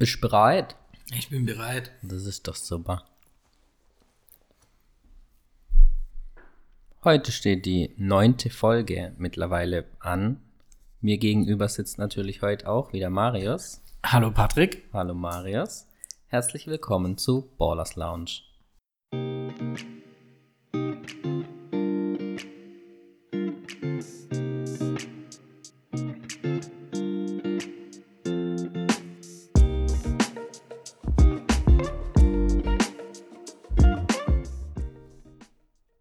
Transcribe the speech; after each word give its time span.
Bist 0.00 0.14
du 0.14 0.20
bereit? 0.22 0.76
Ich 1.12 1.28
bin 1.28 1.44
bereit. 1.44 1.92
Das 2.00 2.24
ist 2.24 2.48
doch 2.48 2.54
super. 2.54 3.04
Heute 7.04 7.30
steht 7.32 7.66
die 7.66 7.92
neunte 7.98 8.48
Folge 8.48 9.12
mittlerweile 9.18 9.84
an. 9.98 10.40
Mir 11.02 11.18
gegenüber 11.18 11.68
sitzt 11.68 11.98
natürlich 11.98 12.40
heute 12.40 12.66
auch 12.66 12.94
wieder 12.94 13.10
Marius. 13.10 13.82
Hallo 14.02 14.30
Patrick. 14.30 14.88
Hallo 14.94 15.12
Marius. 15.12 15.86
Herzlich 16.28 16.66
willkommen 16.66 17.18
zu 17.18 17.50
Ballers 17.58 17.94
Lounge. 17.94 18.40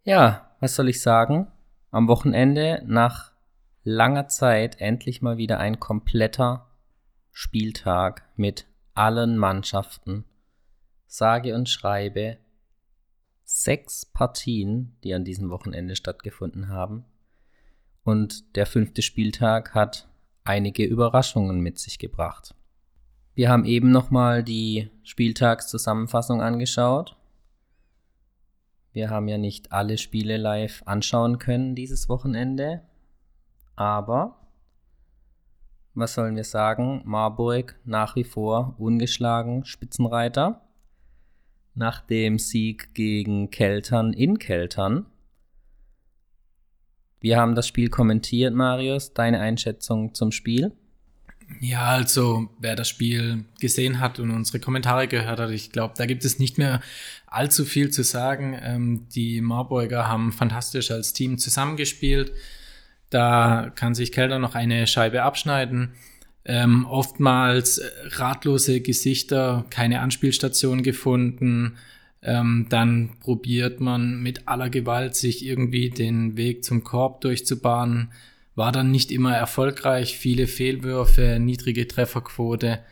Ja, 0.10 0.56
was 0.60 0.76
soll 0.76 0.90
ich 0.90 1.02
sagen? 1.02 1.46
Am 1.92 2.08
Wochenende 2.08 2.82
nach 2.88 3.32
langer 3.84 4.28
Zeit 4.28 4.82
endlich 4.82 5.22
mal 5.22 5.38
wieder 5.38 5.60
ein 5.60 5.80
kompletter 5.80 6.66
Spieltag 7.32 8.28
mit 8.36 8.66
allen 8.96 9.38
Mannschaften. 9.38 10.26
Sage 11.06 11.54
und 11.54 11.70
schreibe 11.70 12.40
sechs 13.44 14.04
Partien, 14.04 14.98
die 15.04 15.14
an 15.14 15.26
diesem 15.26 15.52
Wochenende 15.52 15.96
stattgefunden 15.96 16.70
haben. 16.70 17.06
Und 18.04 18.56
der 18.56 18.66
fünfte 18.66 19.04
Spieltag 19.04 19.76
hat 19.76 20.08
einige 20.44 20.86
Überraschungen 20.86 21.60
mit 21.60 21.78
sich 21.78 22.00
gebracht. 22.00 22.56
Wir 23.36 23.52
haben 23.52 23.64
eben 23.64 23.92
nochmal 23.92 24.44
die 24.44 24.90
Spieltagszusammenfassung 25.04 26.42
angeschaut 26.42 27.16
wir 28.92 29.10
haben 29.10 29.28
ja 29.28 29.38
nicht 29.38 29.72
alle 29.72 29.98
Spiele 29.98 30.38
live 30.38 30.82
anschauen 30.86 31.38
können 31.38 31.76
dieses 31.76 32.10
Wochenende. 32.10 32.82
Aber 33.76 34.40
was 35.94 36.14
sollen 36.14 36.36
wir 36.36 36.44
sagen? 36.44 37.02
Marburg 37.06 37.80
nach 37.86 38.16
wie 38.16 38.24
vor 38.24 38.76
ungeschlagen 38.78 39.66
Spitzenreiter. 39.66 40.62
Nach 41.76 42.02
dem 42.02 42.40
Sieg 42.40 42.94
gegen 42.94 43.52
Keltern 43.52 44.14
in 44.14 44.40
Keltern. 44.40 45.06
Wir 47.20 47.38
haben 47.38 47.56
das 47.56 47.68
Spiel 47.68 47.90
kommentiert, 47.90 48.54
Marius. 48.54 49.14
Deine 49.14 49.40
Einschätzung 49.40 50.14
zum 50.14 50.32
Spiel? 50.32 50.72
Ja, 51.60 51.88
also 51.88 52.50
wer 52.60 52.76
das 52.76 52.88
Spiel 52.88 53.44
gesehen 53.60 54.00
hat 54.00 54.20
und 54.20 54.32
unsere 54.32 54.60
Kommentare 54.60 55.08
gehört 55.08 55.40
hat, 55.40 55.50
ich 55.50 55.72
glaube, 55.72 55.94
da 55.98 56.06
gibt 56.06 56.24
es 56.24 56.40
nicht 56.40 56.58
mehr 56.58 56.80
allzu 57.28 57.66
viel 57.66 57.90
zu 57.90 58.04
sagen. 58.04 58.58
Ähm, 58.62 59.08
die 59.14 59.42
Marburger 59.42 60.08
haben 60.08 60.32
fantastisch 60.32 60.92
als 60.92 61.14
Team 61.14 61.38
zusammengespielt. 61.38 62.32
Da 63.10 63.72
kann 63.76 63.96
sich 63.96 64.12
Kelder 64.12 64.40
noch 64.40 64.56
eine 64.56 64.88
Scheibe 64.88 65.24
abschneiden. 65.24 65.94
Ähm, 66.46 66.86
oftmals 66.86 67.82
ratlose 68.12 68.82
Gesichter, 68.82 69.66
keine 69.70 70.02
Anspielstation 70.02 70.84
gefunden. 70.84 71.78
Ähm, 72.22 72.68
dann 72.70 73.12
probiert 73.20 73.80
man 73.80 74.22
mit 74.22 74.48
aller 74.48 74.70
Gewalt 74.70 75.16
sich 75.16 75.46
irgendwie 75.46 75.90
den 75.90 76.38
Weg 76.38 76.64
zum 76.64 76.84
Korb 76.84 77.22
durchzubahnen 77.22 78.12
war 78.60 78.74
dann 78.74 78.92
nicht 78.92 79.10
immer 79.10 79.36
erfolgreich, 79.36 80.18
viele 80.18 80.46
Fehlwürfe, 80.46 81.40
niedrige 81.40 81.88
Trefferquote. 81.88 82.84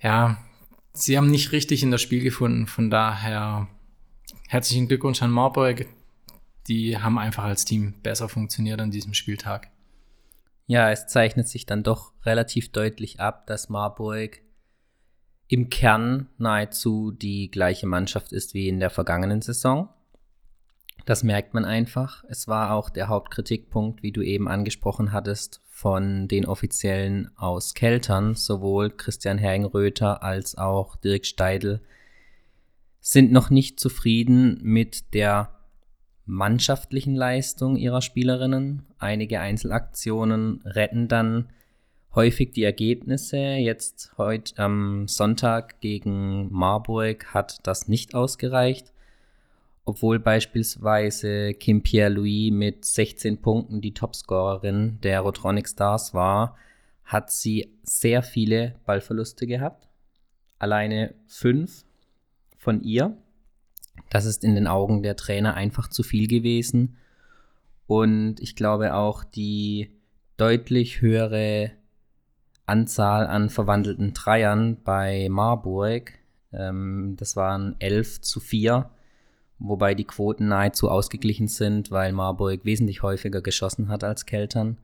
Ja, 0.00 0.36
sie 0.92 1.16
haben 1.16 1.30
nicht 1.30 1.50
richtig 1.50 1.82
in 1.82 1.90
das 1.90 2.02
Spiel 2.02 2.22
gefunden. 2.22 2.66
Von 2.66 2.90
daher 2.90 3.68
herzlichen 4.48 4.86
Glückwunsch 4.86 5.22
an 5.22 5.30
Marburg. 5.30 5.86
Die 6.68 6.98
haben 6.98 7.18
einfach 7.18 7.44
als 7.44 7.64
Team 7.64 7.94
besser 8.02 8.28
funktioniert 8.28 8.80
an 8.80 8.90
diesem 8.90 9.14
Spieltag. 9.14 9.70
Ja, 10.66 10.90
es 10.90 11.06
zeichnet 11.06 11.48
sich 11.48 11.64
dann 11.64 11.82
doch 11.82 12.12
relativ 12.26 12.70
deutlich 12.70 13.18
ab, 13.18 13.46
dass 13.46 13.70
Marburg 13.70 14.42
im 15.46 15.70
Kern 15.70 16.28
nahezu 16.36 17.12
die 17.12 17.50
gleiche 17.50 17.86
Mannschaft 17.86 18.32
ist 18.32 18.52
wie 18.52 18.68
in 18.68 18.78
der 18.78 18.90
vergangenen 18.90 19.40
Saison. 19.40 19.88
Das 21.08 21.22
merkt 21.22 21.54
man 21.54 21.64
einfach. 21.64 22.22
Es 22.28 22.48
war 22.48 22.74
auch 22.74 22.90
der 22.90 23.08
Hauptkritikpunkt, 23.08 24.02
wie 24.02 24.12
du 24.12 24.20
eben 24.20 24.46
angesprochen 24.46 25.10
hattest, 25.10 25.62
von 25.70 26.28
den 26.28 26.44
Offiziellen 26.44 27.30
aus 27.34 27.72
Keltern, 27.72 28.34
sowohl 28.34 28.90
Christian 28.90 29.38
Herringröther 29.38 30.22
als 30.22 30.58
auch 30.58 30.96
Dirk 30.96 31.24
Steidl, 31.24 31.80
sind 33.00 33.32
noch 33.32 33.48
nicht 33.48 33.80
zufrieden 33.80 34.58
mit 34.60 35.14
der 35.14 35.54
mannschaftlichen 36.26 37.14
Leistung 37.14 37.76
ihrer 37.76 38.02
Spielerinnen. 38.02 38.82
Einige 38.98 39.40
Einzelaktionen 39.40 40.60
retten 40.66 41.08
dann 41.08 41.48
häufig 42.14 42.50
die 42.50 42.64
Ergebnisse. 42.64 43.38
Jetzt 43.38 44.12
heute 44.18 44.62
am 44.62 45.08
Sonntag 45.08 45.80
gegen 45.80 46.52
Marburg 46.52 47.32
hat 47.32 47.66
das 47.66 47.88
nicht 47.88 48.14
ausgereicht 48.14 48.92
obwohl 49.88 50.18
beispielsweise 50.18 51.54
Kim 51.54 51.82
Pierre-Louis 51.82 52.52
mit 52.52 52.84
16 52.84 53.40
Punkten 53.40 53.80
die 53.80 53.94
Topscorerin 53.94 54.98
der 55.02 55.20
Rotronic 55.20 55.66
Stars 55.66 56.12
war, 56.12 56.56
hat 57.04 57.30
sie 57.30 57.72
sehr 57.84 58.22
viele 58.22 58.74
Ballverluste 58.84 59.46
gehabt. 59.46 59.88
Alleine 60.58 61.14
fünf 61.26 61.86
von 62.58 62.82
ihr. 62.82 63.16
Das 64.10 64.26
ist 64.26 64.44
in 64.44 64.54
den 64.54 64.66
Augen 64.66 65.02
der 65.02 65.16
Trainer 65.16 65.54
einfach 65.54 65.88
zu 65.88 66.02
viel 66.02 66.28
gewesen. 66.28 66.98
Und 67.86 68.40
ich 68.40 68.56
glaube 68.56 68.92
auch 68.92 69.24
die 69.24 69.90
deutlich 70.36 71.00
höhere 71.00 71.70
Anzahl 72.66 73.26
an 73.26 73.48
verwandelten 73.48 74.12
Dreiern 74.12 74.82
bei 74.84 75.28
Marburg, 75.30 76.12
ähm, 76.52 77.16
das 77.18 77.36
waren 77.36 77.76
11 77.78 78.20
zu 78.20 78.38
4, 78.38 78.90
wobei 79.58 79.94
die 79.94 80.04
Quoten 80.04 80.48
nahezu 80.48 80.90
ausgeglichen 80.90 81.48
sind, 81.48 81.90
weil 81.90 82.12
Marburg 82.12 82.64
wesentlich 82.64 83.02
häufiger 83.02 83.42
geschossen 83.42 83.88
hat 83.88 84.04
als 84.04 84.26
Keltern, 84.26 84.78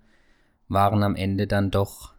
waren 0.69 1.03
am 1.03 1.17
Ende 1.17 1.47
dann 1.47 1.71
doch 1.71 2.15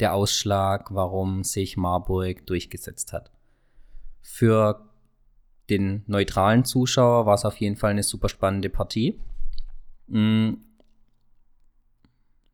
der 0.00 0.14
Ausschlag, 0.14 0.94
warum 0.94 1.42
sich 1.44 1.76
Marburg 1.76 2.46
durchgesetzt 2.46 3.12
hat. 3.12 3.30
Für 4.22 4.86
den 5.70 6.04
neutralen 6.06 6.64
Zuschauer 6.64 7.26
war 7.26 7.34
es 7.34 7.44
auf 7.44 7.56
jeden 7.56 7.76
Fall 7.76 7.92
eine 7.92 8.02
super 8.02 8.28
spannende 8.28 8.68
Partie. 8.68 9.18
Hm. 10.08 10.58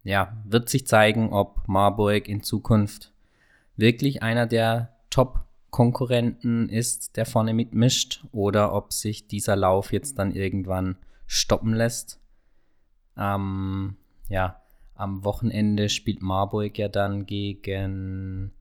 Ja, 0.05 0.37
wird 0.45 0.69
sich 0.69 0.87
zeigen, 0.87 1.33
ob 1.33 1.69
Marburg 1.69 2.29
in 2.29 2.43
Zukunft 2.43 3.13
wirklich 3.77 4.23
einer 4.23 4.47
der 4.47 4.97
Top 5.11 5.45
Konkurrenten 5.72 6.69
ist, 6.69 7.16
der 7.16 7.25
vorne 7.25 7.55
mitmischt, 7.55 8.25
oder 8.31 8.75
ob 8.75 8.93
sich 8.93 9.27
dieser 9.27 9.56
Lauf 9.56 9.91
jetzt 9.91 10.19
dann 10.19 10.31
irgendwann 10.31 10.99
stoppen 11.27 11.72
lässt. 11.72 12.21
Ähm, 13.16 13.97
ja, 14.28 14.62
am 14.94 15.25
Wochenende 15.25 15.88
spielt 15.88 16.21
Marburg 16.21 16.77
ja 16.77 16.88
dann 16.88 17.25
gegen. 17.25 18.53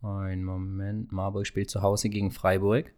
Ein 0.00 0.44
Moment. 0.44 1.12
Marburg 1.12 1.46
spielt 1.46 1.70
zu 1.70 1.82
Hause 1.82 2.08
gegen 2.08 2.30
Freiburg. 2.30 2.90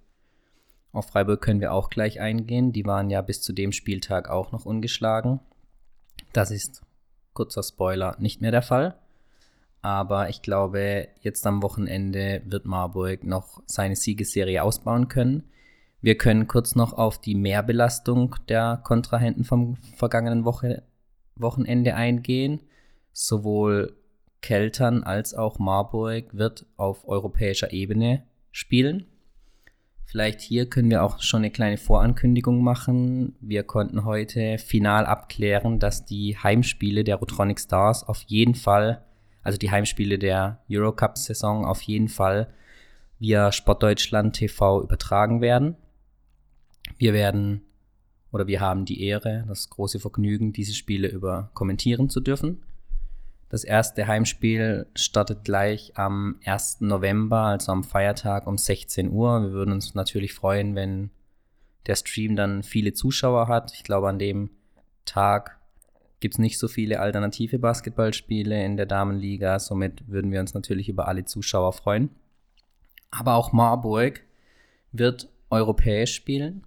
Auf 0.93 1.09
Freiburg 1.09 1.43
können 1.43 1.61
wir 1.61 1.73
auch 1.73 1.91
gleich 1.91 2.21
eingehen. 2.21 2.73
Die 2.73 2.87
waren 2.87 3.11
ja 3.11 3.23
bis 3.23 3.43
zu 3.43 3.53
dem 3.53 3.73
Spieltag 3.73 4.31
auch 4.31 4.53
noch 4.53 4.65
ungeschlagen. 4.65 5.41
Das 6.33 6.53
ist, 6.53 6.83
kurzer 7.33 7.65
Spoiler, 7.65 8.17
nicht 8.21 8.41
mehr 8.41 8.53
der 8.53 8.63
Fall. 8.63 9.01
Aber 9.87 10.29
ich 10.29 10.43
glaube, 10.43 11.07
jetzt 11.21 11.47
am 11.47 11.63
Wochenende 11.63 12.43
wird 12.45 12.67
Marburg 12.67 13.23
noch 13.23 13.63
seine 13.67 13.95
Siegesserie 13.95 14.65
ausbauen 14.65 15.07
können. 15.07 15.45
Wir 16.01 16.19
können 16.19 16.49
kurz 16.49 16.75
noch 16.75 16.95
auf 16.95 17.21
die 17.21 17.37
Mehrbelastung 17.37 18.35
der 18.49 18.81
Kontrahenten 18.83 19.45
vom 19.45 19.77
vergangenen 19.95 20.45
Woche, 20.45 20.83
Wochenende 21.37 21.95
eingehen. 21.95 22.63
Sowohl 23.13 23.97
Keltern 24.41 25.05
als 25.05 25.35
auch 25.35 25.61
Marburg 25.61 26.37
wird 26.37 26.67
auf 26.77 27.07
europäischer 27.07 27.73
Ebene 27.73 28.25
spielen. 28.51 29.07
Vielleicht 30.05 30.41
hier 30.41 30.69
können 30.69 30.91
wir 30.91 31.05
auch 31.05 31.23
schon 31.23 31.43
eine 31.43 31.53
kleine 31.53 31.77
Vorankündigung 31.77 32.61
machen. 32.61 33.37
Wir 33.41 33.63
konnten 33.63 34.05
heute 34.05 34.59
final 34.59 35.07
abklären, 35.07 35.79
dass 35.79 36.05
die 36.05 36.37
Heimspiele 36.37 37.05
der 37.05 37.17
Rotronic 37.17 37.61
Stars 37.61 38.03
auf 38.03 38.23
jeden 38.23 38.57
Fall 38.57 39.06
also 39.47 39.59
die 39.59 39.71
Heimspiele 39.71 40.19
der 40.19 40.59
Eurocup-Saison 40.69 41.65
auf 41.65 41.81
jeden 41.83 42.09
Fall 42.09 42.53
via 43.21 43.53
Sportdeutschland 43.53 44.35
TV 44.35 44.83
übertragen 44.83 45.41
werden. 45.41 45.77
Wir 46.99 47.13
werden 47.13 47.63
oder 48.33 48.49
wir 48.49 48.61
haben 48.61 48.85
die 48.85 49.05
Ehre, 49.05 49.45
das 49.47 49.71
große 49.71 50.01
Vergnügen, 50.01 50.53
diese 50.53 50.75
Spiele 50.75 51.07
über 51.07 51.51
kommentieren 51.55 52.11
zu 52.11 52.19
dürfen. 52.19 52.65
Das 53.49 53.63
erste 53.63 54.09
Heimspiel 54.09 54.89
startet 54.97 55.45
gleich 55.45 55.97
am 55.97 56.41
1. 56.45 56.81
November, 56.81 57.43
also 57.43 57.71
am 57.71 57.85
Feiertag 57.85 58.49
um 58.49 58.59
16 58.59 59.13
Uhr. 59.13 59.43
Wir 59.43 59.53
würden 59.53 59.73
uns 59.75 59.95
natürlich 59.95 60.35
freuen, 60.35 60.75
wenn 60.75 61.11
der 61.87 61.95
Stream 61.95 62.35
dann 62.35 62.65
viele 62.65 62.95
Zuschauer 62.95 63.47
hat. 63.47 63.73
Ich 63.75 63.85
glaube, 63.85 64.09
an 64.09 64.19
dem 64.19 64.51
Tag 65.05 65.61
gibt 66.21 66.35
es 66.35 66.39
nicht 66.39 66.59
so 66.59 66.69
viele 66.69 67.01
alternative 67.01 67.59
Basketballspiele 67.59 68.65
in 68.65 68.77
der 68.77 68.87
Damenliga. 68.87 69.59
Somit 69.59 70.09
würden 70.09 70.33
wir 70.33 70.41
uns 70.41 70.55
natürlich 70.55 70.89
über 70.89 71.09
alle 71.09 71.25
Zuschauer 71.25 71.73
freuen. 71.73 72.11
Aber 73.11 73.35
auch 73.35 73.53
Marburg 73.53 74.23
wird 74.93 75.29
europäisch 75.51 76.15
spielen 76.15 76.65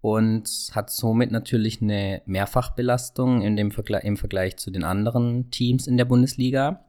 und 0.00 0.70
hat 0.72 0.90
somit 0.90 1.30
natürlich 1.30 1.80
eine 1.80 2.22
Mehrfachbelastung 2.26 3.42
in 3.42 3.56
dem 3.56 3.70
Vergle 3.70 4.02
im 4.02 4.16
Vergleich 4.16 4.56
zu 4.56 4.70
den 4.70 4.84
anderen 4.84 5.50
Teams 5.50 5.86
in 5.86 5.96
der 5.96 6.04
Bundesliga. 6.04 6.84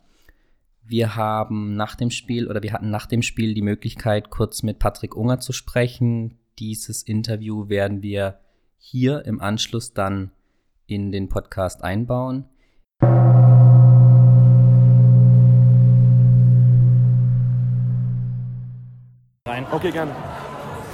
Wir 0.84 1.16
haben 1.16 1.76
nach 1.76 1.96
dem 1.96 2.12
Spiel 2.12 2.48
oder 2.48 2.62
wir 2.62 2.74
hatten 2.74 2.90
nach 2.90 3.06
dem 3.06 3.22
Spiel 3.22 3.54
die 3.54 3.62
Möglichkeit, 3.62 4.30
kurz 4.30 4.64
mit 4.64 4.80
Patrick 4.80 5.16
Unger 5.16 5.40
zu 5.40 5.52
sprechen. 5.52 6.38
Dieses 6.60 7.04
Interview 7.04 7.70
werden 7.70 8.02
wir 8.02 8.40
hier 8.78 9.26
im 9.26 9.42
Anschluss 9.42 9.94
dann 9.94 10.32
in 10.88 11.12
den 11.12 11.30
Podcast 11.30 11.84
einbauen. 11.84 12.46
Okay, 19.76 19.92
gerne. 19.92 20.12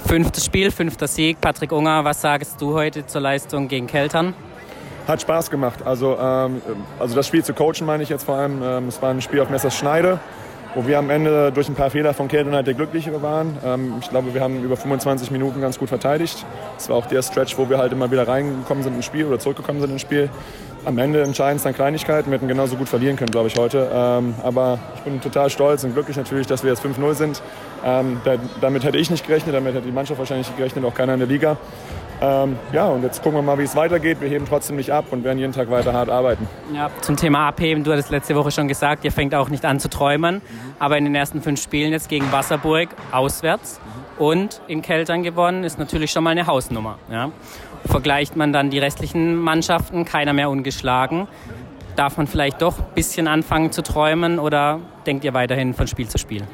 Fünftes 0.06 0.44
Spiel, 0.44 0.70
fünfter 0.72 1.06
Sieg. 1.06 1.40
Patrick 1.40 1.70
Unger, 1.70 2.04
was 2.04 2.20
sagst 2.20 2.60
du 2.60 2.74
heute 2.74 3.06
zur 3.06 3.20
Leistung 3.20 3.68
gegen 3.68 3.86
Keltern? 3.86 4.34
Hat 5.06 5.20
Spaß 5.20 5.50
gemacht. 5.50 5.82
Also, 5.84 6.18
ähm, 6.18 6.60
also 6.98 7.14
das 7.14 7.28
Spiel 7.28 7.44
zu 7.44 7.54
coachen 7.54 7.86
meine 7.86 8.02
ich 8.02 8.08
jetzt 8.08 8.24
vor 8.24 8.34
allem. 8.34 8.60
Ähm, 8.62 8.88
es 8.88 9.00
war 9.00 9.10
ein 9.10 9.22
Spiel 9.22 9.40
auf 9.40 9.50
Messers 9.50 9.76
Schneide, 9.76 10.18
wo 10.74 10.86
wir 10.86 10.98
am 10.98 11.10
Ende 11.10 11.52
durch 11.52 11.68
ein 11.68 11.74
paar 11.74 11.90
Fehler 11.90 12.14
von 12.14 12.28
Keltern 12.28 12.54
halt 12.54 12.66
der 12.66 12.74
Glücklichere 12.74 13.22
waren. 13.22 13.56
Ähm, 13.64 13.94
ich 14.00 14.08
glaube, 14.08 14.34
wir 14.34 14.40
haben 14.40 14.62
über 14.62 14.76
25 14.76 15.30
Minuten 15.30 15.60
ganz 15.60 15.78
gut 15.78 15.88
verteidigt. 15.88 16.44
Es 16.78 16.88
war 16.88 16.96
auch 16.96 17.06
der 17.06 17.22
Stretch, 17.22 17.58
wo 17.58 17.68
wir 17.68 17.78
halt 17.78 17.92
immer 17.92 18.10
wieder 18.10 18.26
reingekommen 18.26 18.82
sind 18.82 18.94
ins 18.96 19.04
Spiel 19.04 19.26
oder 19.26 19.38
zurückgekommen 19.38 19.80
sind 19.80 19.90
ins 19.90 20.02
Spiel. 20.02 20.30
Am 20.84 20.98
Ende 20.98 21.22
entscheiden 21.22 21.56
es 21.56 21.62
dann 21.62 21.74
Kleinigkeiten. 21.74 22.30
Wir 22.30 22.38
hätten 22.38 22.48
genauso 22.48 22.76
gut 22.76 22.88
verlieren 22.88 23.16
können, 23.16 23.30
glaube 23.30 23.48
ich, 23.48 23.56
heute. 23.56 23.88
Ähm, 23.92 24.34
aber 24.42 24.78
ich 24.96 25.02
bin 25.02 25.20
total 25.20 25.48
stolz 25.48 25.84
und 25.84 25.94
glücklich 25.94 26.16
natürlich, 26.16 26.48
dass 26.48 26.64
wir 26.64 26.70
jetzt 26.70 26.84
5-0 26.84 27.14
sind. 27.14 27.42
Ähm, 27.84 28.20
da, 28.24 28.34
damit 28.60 28.82
hätte 28.82 28.98
ich 28.98 29.10
nicht 29.10 29.26
gerechnet, 29.26 29.54
damit 29.54 29.74
hätte 29.74 29.86
die 29.86 29.92
Mannschaft 29.92 30.18
wahrscheinlich 30.18 30.48
nicht 30.48 30.56
gerechnet, 30.56 30.84
auch 30.84 30.94
keiner 30.94 31.14
in 31.14 31.20
der 31.20 31.28
Liga. 31.28 31.56
Ähm, 32.22 32.56
ja, 32.72 32.86
und 32.86 33.02
jetzt 33.02 33.20
gucken 33.20 33.38
wir 33.38 33.42
mal, 33.42 33.58
wie 33.58 33.64
es 33.64 33.74
weitergeht. 33.74 34.20
Wir 34.20 34.28
heben 34.28 34.46
trotzdem 34.46 34.76
nicht 34.76 34.92
ab 34.92 35.06
und 35.10 35.24
werden 35.24 35.38
jeden 35.38 35.52
Tag 35.52 35.68
weiter 35.70 35.92
hart 35.92 36.08
arbeiten. 36.08 36.48
Ja, 36.72 36.88
zum 37.00 37.16
Thema 37.16 37.48
Abheben, 37.48 37.82
du 37.82 37.90
hattest 37.90 38.10
letzte 38.10 38.36
Woche 38.36 38.52
schon 38.52 38.68
gesagt, 38.68 39.04
ihr 39.04 39.10
fängt 39.10 39.34
auch 39.34 39.48
nicht 39.48 39.64
an 39.64 39.80
zu 39.80 39.90
träumen. 39.90 40.36
Mhm. 40.36 40.40
Aber 40.78 40.96
in 40.96 41.04
den 41.04 41.16
ersten 41.16 41.42
fünf 41.42 41.60
Spielen 41.60 41.90
jetzt 41.90 42.08
gegen 42.08 42.30
Wasserburg 42.30 42.90
auswärts 43.10 43.80
mhm. 44.18 44.24
und 44.24 44.60
in 44.68 44.82
Keltern 44.82 45.24
gewonnen, 45.24 45.64
ist 45.64 45.80
natürlich 45.80 46.12
schon 46.12 46.22
mal 46.22 46.30
eine 46.30 46.46
Hausnummer. 46.46 46.98
Ja. 47.10 47.32
Vergleicht 47.86 48.36
man 48.36 48.52
dann 48.52 48.70
die 48.70 48.78
restlichen 48.78 49.34
Mannschaften, 49.34 50.04
keiner 50.04 50.32
mehr 50.32 50.48
ungeschlagen. 50.48 51.26
Darf 51.96 52.18
man 52.18 52.28
vielleicht 52.28 52.62
doch 52.62 52.78
ein 52.78 52.84
bisschen 52.94 53.26
anfangen 53.26 53.72
zu 53.72 53.82
träumen 53.82 54.38
oder 54.38 54.78
denkt 55.06 55.24
ihr 55.24 55.34
weiterhin 55.34 55.74
von 55.74 55.88
Spiel 55.88 56.06
zu 56.06 56.18
Spiel? 56.18 56.44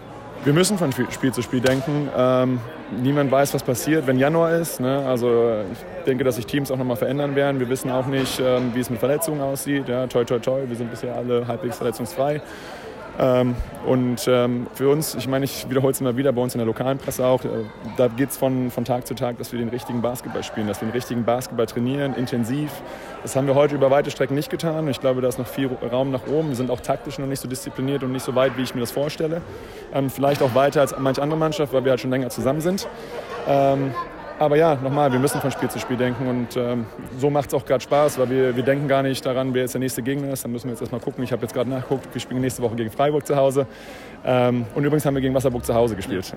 Wir 0.45 0.53
müssen 0.53 0.79
von 0.79 0.93
Spiel 0.93 1.33
zu 1.33 1.43
Spiel 1.43 1.61
denken. 1.61 2.09
Ähm, 2.17 2.61
niemand 3.03 3.31
weiß, 3.31 3.55
was 3.55 3.63
passiert, 3.63 4.07
wenn 4.07 4.19
Januar 4.19 4.53
ist. 4.53 4.79
Ne? 4.79 5.05
Also 5.07 5.63
ich 5.73 6.05
denke, 6.05 6.23
dass 6.23 6.37
sich 6.37 6.47
Teams 6.47 6.71
auch 6.71 6.77
nochmal 6.77 6.97
verändern 6.97 7.35
werden. 7.35 7.59
Wir 7.59 7.69
wissen 7.69 7.91
auch 7.91 8.07
nicht, 8.07 8.41
ähm, 8.41 8.71
wie 8.73 8.81
es 8.81 8.89
mit 8.89 9.01
Verletzungen 9.01 9.41
aussieht. 9.41 9.89
Ja, 9.89 10.07
toi, 10.07 10.25
toi, 10.25 10.39
toi. 10.39 10.61
Wir 10.67 10.77
sind 10.77 10.91
bisher 10.91 11.17
alle 11.17 11.47
halbwegs 11.47 11.77
verletzungsfrei. 11.77 12.41
Ähm, 13.19 13.57
und 13.85 14.29
ähm, 14.29 14.69
für 14.75 14.89
uns, 14.89 15.17
ich 15.17 15.27
meine, 15.27 15.45
ich 15.45 15.69
wiederhole 15.69 15.91
es 15.91 16.01
immer 16.01 16.17
wieder 16.17 16.33
bei 16.33 16.41
uns 16.41 16.55
in 16.55 16.59
der 16.59 16.67
lokalen 16.67 16.99
Presse 16.99 17.27
auch, 17.27 17.45
äh, 17.45 17.49
da 17.97 18.07
geht 18.07 18.31
es 18.31 18.37
von, 18.37 18.71
von 18.71 18.85
Tag 18.85 19.07
zu 19.07 19.15
Tag, 19.15 19.39
dass 19.39 19.51
wir 19.51 19.59
den 19.59 19.71
richtigen 19.71 20.01
Basketball 20.03 20.45
spielen, 20.45 20.69
dass 20.69 20.81
wir 20.81 20.89
den 20.89 20.93
richtigen 20.93 21.25
Basketball 21.25 21.67
trainieren, 21.67 22.15
intensiv. 22.15 22.71
Das 23.23 23.35
haben 23.35 23.49
wir 23.49 23.57
heute 23.57 23.75
über 23.75 23.91
weite 23.91 24.11
Strecken 24.11 24.35
nicht 24.35 24.51
getan. 24.51 24.87
Ich 24.87 25.01
glaube, 25.01 25.21
da 25.21 25.29
ist 25.29 25.39
noch 25.39 25.49
viel 25.49 25.69
Raum 25.91 26.13
nach 26.13 26.27
oben. 26.29 26.49
Wir 26.49 26.57
sind 26.57 26.71
auch 26.71 26.81
taktisch 26.81 27.19
noch 27.19 27.27
nicht 27.27 27.41
so 27.41 27.49
diszipliniert 27.49 28.05
und 28.05 28.13
nicht 28.13 28.25
so 28.25 28.35
weit, 28.37 28.57
wie 28.57 28.63
ich 28.63 28.75
mir 28.75 28.81
das 28.81 28.93
vorstelle. 28.93 29.43
Ähm, 29.93 30.11
vielleicht 30.11 30.41
auch 30.43 30.55
weiter 30.55 30.81
als 30.81 30.97
manche 30.97 31.21
andere 31.21 31.39
Mannschaft, 31.39 31.73
weil 31.73 31.85
wir 31.85 31.91
halt 31.91 32.01
schon 32.01 32.11
länger 32.11 32.31
zusammen 32.31 32.61
sind. 32.61 32.87
Aber 34.39 34.57
ja, 34.57 34.77
nochmal, 34.77 35.11
wir 35.11 35.19
müssen 35.19 35.41
von 35.41 35.51
Spiel 35.51 35.69
zu 35.69 35.81
Spiel 35.81 35.97
denken 35.97 36.29
und 36.29 36.57
ähm, 36.57 36.87
so 37.19 37.29
macht 37.29 37.49
es 37.49 37.55
auch 37.55 37.65
gerade 37.65 37.83
Spaß, 37.83 38.19
weil 38.19 38.31
wir, 38.31 38.57
wir 38.57 38.63
denken 38.63 38.87
gar 38.87 39.03
nicht 39.03 39.27
daran, 39.27 39.53
wer 39.53 39.63
jetzt 39.63 39.75
der 39.75 39.81
nächste 39.81 40.03
Gegner 40.03 40.33
ist. 40.33 40.45
Dann 40.45 40.53
müssen 40.53 40.67
wir 40.67 40.73
jetzt 40.73 40.81
erstmal 40.81 41.01
gucken. 41.01 41.25
Ich 41.25 41.33
habe 41.33 41.43
jetzt 41.43 41.55
gerade 41.55 41.69
nachgeguckt, 41.69 42.07
wir 42.13 42.21
spielen 42.21 42.41
nächste 42.41 42.63
Woche 42.63 42.77
gegen 42.77 42.91
Freiburg 42.91 43.27
zu 43.27 43.35
Hause. 43.35 43.67
Ähm, 44.25 44.65
und 44.77 44.85
übrigens 44.85 45.05
haben 45.07 45.15
wir 45.15 45.23
gegen 45.23 45.35
Wasserburg 45.35 45.65
zu 45.65 45.75
Hause 45.75 45.97
gespielt. 45.97 46.33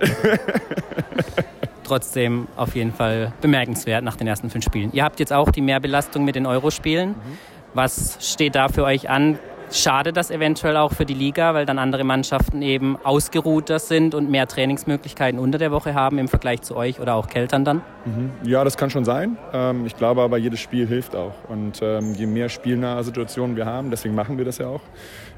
Trotzdem 1.84 2.48
auf 2.56 2.74
jeden 2.76 2.94
Fall 2.94 3.34
bemerkenswert 3.40 4.04
nach 4.04 4.16
den 4.16 4.28
ersten 4.28 4.50
fünf 4.50 4.66
Spielen. 4.66 4.92
Ihr 4.94 5.04
habt 5.04 5.20
jetzt 5.20 5.34
auch 5.34 5.52
die 5.52 5.62
Mehrbelastung 5.62 6.26
mit 6.26 6.36
den 6.36 6.48
Eurospielen. 6.48 7.10
Mhm. 7.10 7.38
Was 7.74 8.18
steht 8.20 8.56
da 8.56 8.70
für 8.70 8.84
euch 8.84 9.10
an? 9.10 9.38
Schade 9.72 10.12
das 10.12 10.32
eventuell 10.32 10.76
auch 10.76 10.92
für 10.92 11.06
die 11.06 11.14
Liga, 11.14 11.54
weil 11.54 11.66
dann 11.66 11.80
andere 11.80 12.04
Mannschaften 12.04 12.62
eben 12.62 12.98
ausgeruhter 13.04 13.80
sind 13.80 14.14
und 14.14 14.30
mehr 14.30 14.46
Trainingsmöglichkeiten 14.46 15.40
unter 15.40 15.58
der 15.58 15.72
Woche 15.72 15.94
haben 15.94 16.18
im 16.18 16.28
Vergleich 16.28 16.62
zu 16.62 16.76
euch 16.76 17.00
oder 17.00 17.16
auch 17.16 17.28
Keltern 17.28 17.64
dann? 17.64 17.82
Mhm. 18.04 18.32
Ja, 18.44 18.66
das 18.66 18.76
kann 18.76 18.90
schon 18.90 19.06
sein. 19.06 19.38
Ähm, 19.54 19.86
ich 19.86 19.96
glaube 19.96 20.22
aber, 20.22 20.38
jedes 20.38 20.60
Spiel 20.60 20.88
hilft 20.88 21.16
auch. 21.16 21.34
Und 21.48 21.80
ähm, 21.82 22.14
je 22.16 22.26
mehr 22.26 22.50
spielnahe 22.50 23.02
Situationen 23.06 23.56
wir 23.56 23.66
haben, 23.66 23.92
deswegen 23.92 24.14
machen 24.14 24.38
wir 24.38 24.44
das 24.44 24.58
ja 24.58 24.68
auch, 24.68 24.82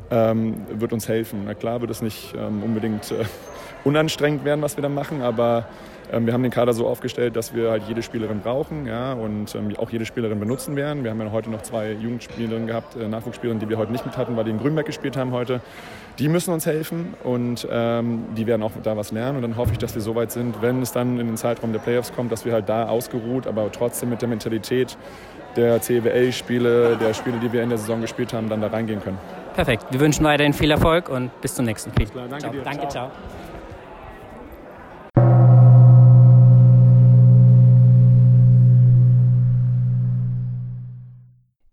ähm, 0.09 0.65
wird 0.67 0.93
uns 0.93 1.07
helfen. 1.07 1.43
Na 1.45 1.53
klar 1.53 1.81
wird 1.81 1.91
es 1.91 2.01
nicht 2.01 2.33
unbedingt 2.33 3.11
äh, 3.11 3.25
unanstrengend 3.83 4.45
werden, 4.45 4.63
was 4.63 4.77
wir 4.77 4.81
da 4.81 4.89
machen, 4.89 5.21
aber 5.21 5.67
wir 6.11 6.33
haben 6.33 6.43
den 6.43 6.51
Kader 6.51 6.73
so 6.73 6.87
aufgestellt, 6.87 7.35
dass 7.35 7.55
wir 7.55 7.71
halt 7.71 7.83
jede 7.87 8.03
Spielerin 8.03 8.41
brauchen 8.41 8.85
ja, 8.85 9.13
und 9.13 9.55
ähm, 9.55 9.75
auch 9.77 9.89
jede 9.89 10.05
Spielerin 10.05 10.39
benutzen 10.39 10.75
werden. 10.75 11.03
Wir 11.03 11.11
haben 11.11 11.21
ja 11.21 11.31
heute 11.31 11.49
noch 11.49 11.61
zwei 11.61 11.91
Jugendspielerinnen 11.91 12.67
gehabt, 12.67 12.95
äh, 12.95 13.07
Nachwuchsspielerinnen, 13.07 13.59
die 13.59 13.69
wir 13.69 13.77
heute 13.77 13.91
nicht 13.91 14.05
mit 14.05 14.17
hatten, 14.17 14.35
weil 14.35 14.43
die 14.43 14.51
in 14.51 14.59
Grünberg 14.59 14.85
gespielt 14.85 15.17
haben 15.17 15.31
heute. 15.31 15.61
Die 16.19 16.29
müssen 16.29 16.53
uns 16.53 16.65
helfen 16.65 17.13
und 17.23 17.67
ähm, 17.71 18.25
die 18.37 18.45
werden 18.45 18.61
auch 18.63 18.71
da 18.83 18.95
was 18.95 19.11
lernen. 19.11 19.37
Und 19.37 19.41
dann 19.41 19.57
hoffe 19.57 19.71
ich, 19.71 19.77
dass 19.77 19.95
wir 19.95 20.01
so 20.01 20.15
weit 20.15 20.31
sind, 20.31 20.61
wenn 20.61 20.81
es 20.81 20.91
dann 20.91 21.19
in 21.19 21.27
den 21.27 21.37
Zeitraum 21.37 21.73
der 21.73 21.79
Playoffs 21.79 22.13
kommt, 22.13 22.31
dass 22.31 22.45
wir 22.45 22.53
halt 22.53 22.69
da 22.69 22.87
ausgeruht, 22.87 23.47
aber 23.47 23.71
trotzdem 23.71 24.09
mit 24.09 24.21
der 24.21 24.29
Mentalität 24.29 24.97
der 25.55 25.81
CWL-Spiele, 25.81 26.97
der 26.97 27.13
Spiele, 27.13 27.37
die 27.37 27.51
wir 27.51 27.63
in 27.63 27.69
der 27.69 27.77
Saison 27.77 28.01
gespielt 28.01 28.33
haben, 28.33 28.49
dann 28.49 28.61
da 28.61 28.67
reingehen 28.67 29.01
können. 29.01 29.17
Perfekt. 29.53 29.85
Wir 29.91 29.99
wünschen 29.99 30.25
weiterhin 30.25 30.53
viel 30.53 30.71
Erfolg 30.71 31.09
und 31.09 31.29
bis 31.41 31.55
zum 31.55 31.65
nächsten 31.65 31.91
Spiel. 31.91 32.07
Danke 32.13 32.39
ciao. 32.39 32.51
dir. 32.51 32.61
Danke, 32.63 32.87
ciao. 32.87 32.89
ciao. 32.89 33.11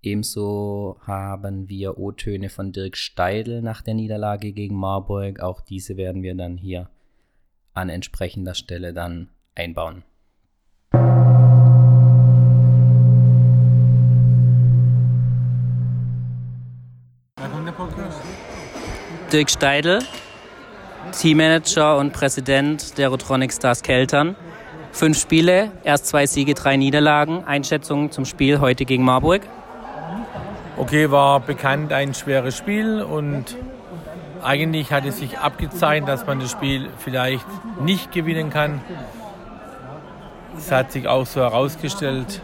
Ebenso 0.02 0.96
haben 1.06 1.68
wir 1.68 1.98
O-Töne 1.98 2.48
von 2.48 2.72
Dirk 2.72 2.96
Steidl 2.96 3.60
nach 3.60 3.82
der 3.82 3.92
Niederlage 3.92 4.52
gegen 4.52 4.74
Marburg. 4.74 5.40
Auch 5.40 5.60
diese 5.60 5.98
werden 5.98 6.22
wir 6.22 6.34
dann 6.34 6.56
hier 6.56 6.88
an 7.74 7.90
entsprechender 7.90 8.54
Stelle 8.54 8.94
dann 8.94 9.28
einbauen. 9.54 10.02
Dirk 19.30 19.50
Steidl, 19.50 19.98
Teammanager 21.12 21.98
und 21.98 22.14
Präsident 22.14 22.96
der 22.96 23.10
Rotronic 23.10 23.52
Stars 23.52 23.82
Keltern. 23.82 24.34
Fünf 24.92 25.20
Spiele, 25.20 25.70
erst 25.84 26.06
zwei 26.06 26.26
Siege, 26.26 26.54
drei 26.54 26.78
Niederlagen. 26.78 27.44
Einschätzung 27.44 28.10
zum 28.10 28.24
Spiel 28.24 28.60
heute 28.60 28.86
gegen 28.86 29.04
Marburg. 29.04 29.42
Okay, 30.80 31.10
war 31.10 31.40
bekannt 31.40 31.92
ein 31.92 32.14
schweres 32.14 32.56
Spiel 32.56 33.02
und 33.02 33.54
eigentlich 34.42 34.90
hat 34.92 35.04
es 35.04 35.18
sich 35.18 35.38
abgezeichnet, 35.38 36.08
dass 36.08 36.26
man 36.26 36.40
das 36.40 36.50
Spiel 36.50 36.88
vielleicht 36.96 37.44
nicht 37.82 38.12
gewinnen 38.12 38.48
kann. 38.48 38.80
Es 40.56 40.72
hat 40.72 40.90
sich 40.90 41.06
auch 41.06 41.26
so 41.26 41.42
herausgestellt, 41.42 42.40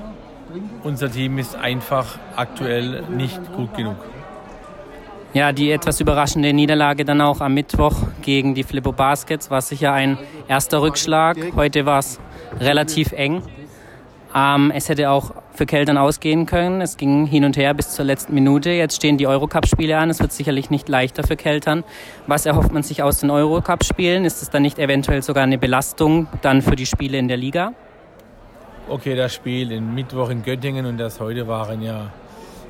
unser 0.82 1.10
Team 1.10 1.38
ist 1.38 1.56
einfach 1.56 2.18
aktuell 2.36 3.04
nicht 3.08 3.40
gut 3.54 3.74
genug. 3.74 3.96
Ja, 5.32 5.52
die 5.52 5.70
etwas 5.70 5.98
überraschende 6.02 6.52
Niederlage 6.52 7.06
dann 7.06 7.22
auch 7.22 7.40
am 7.40 7.54
Mittwoch 7.54 7.94
gegen 8.20 8.54
die 8.54 8.64
Flippo 8.64 8.92
Baskets 8.92 9.50
war 9.50 9.62
sicher 9.62 9.94
ein 9.94 10.18
erster 10.46 10.82
Rückschlag. 10.82 11.38
Heute 11.56 11.86
war 11.86 12.00
es 12.00 12.20
relativ 12.60 13.12
eng. 13.12 13.40
Ähm, 14.34 14.70
es 14.74 14.90
hätte 14.90 15.08
auch 15.08 15.32
für 15.56 15.66
Keltern 15.66 15.98
ausgehen 15.98 16.46
können. 16.46 16.80
Es 16.80 16.96
ging 16.96 17.26
hin 17.26 17.44
und 17.44 17.56
her 17.56 17.74
bis 17.74 17.90
zur 17.90 18.04
letzten 18.04 18.34
Minute. 18.34 18.70
Jetzt 18.70 18.96
stehen 18.96 19.18
die 19.18 19.26
Eurocup-Spiele 19.26 19.96
an. 19.98 20.10
Es 20.10 20.20
wird 20.20 20.32
sicherlich 20.32 20.70
nicht 20.70 20.88
leichter 20.88 21.24
für 21.24 21.36
Keltern. 21.36 21.84
Was 22.26 22.46
erhofft 22.46 22.72
man 22.72 22.82
sich 22.82 23.02
aus 23.02 23.18
den 23.18 23.30
Eurocup-Spielen? 23.30 24.24
Ist 24.24 24.42
es 24.42 24.50
dann 24.50 24.62
nicht 24.62 24.78
eventuell 24.78 25.22
sogar 25.22 25.44
eine 25.44 25.58
Belastung 25.58 26.28
dann 26.42 26.62
für 26.62 26.76
die 26.76 26.86
Spiele 26.86 27.18
in 27.18 27.28
der 27.28 27.36
Liga? 27.36 27.72
Okay, 28.88 29.16
das 29.16 29.34
Spiel 29.34 29.72
in 29.72 29.94
Mittwoch 29.94 30.30
in 30.30 30.42
Göttingen 30.42 30.86
und 30.86 30.98
das 30.98 31.18
heute 31.18 31.48
waren 31.48 31.82
ja 31.82 32.12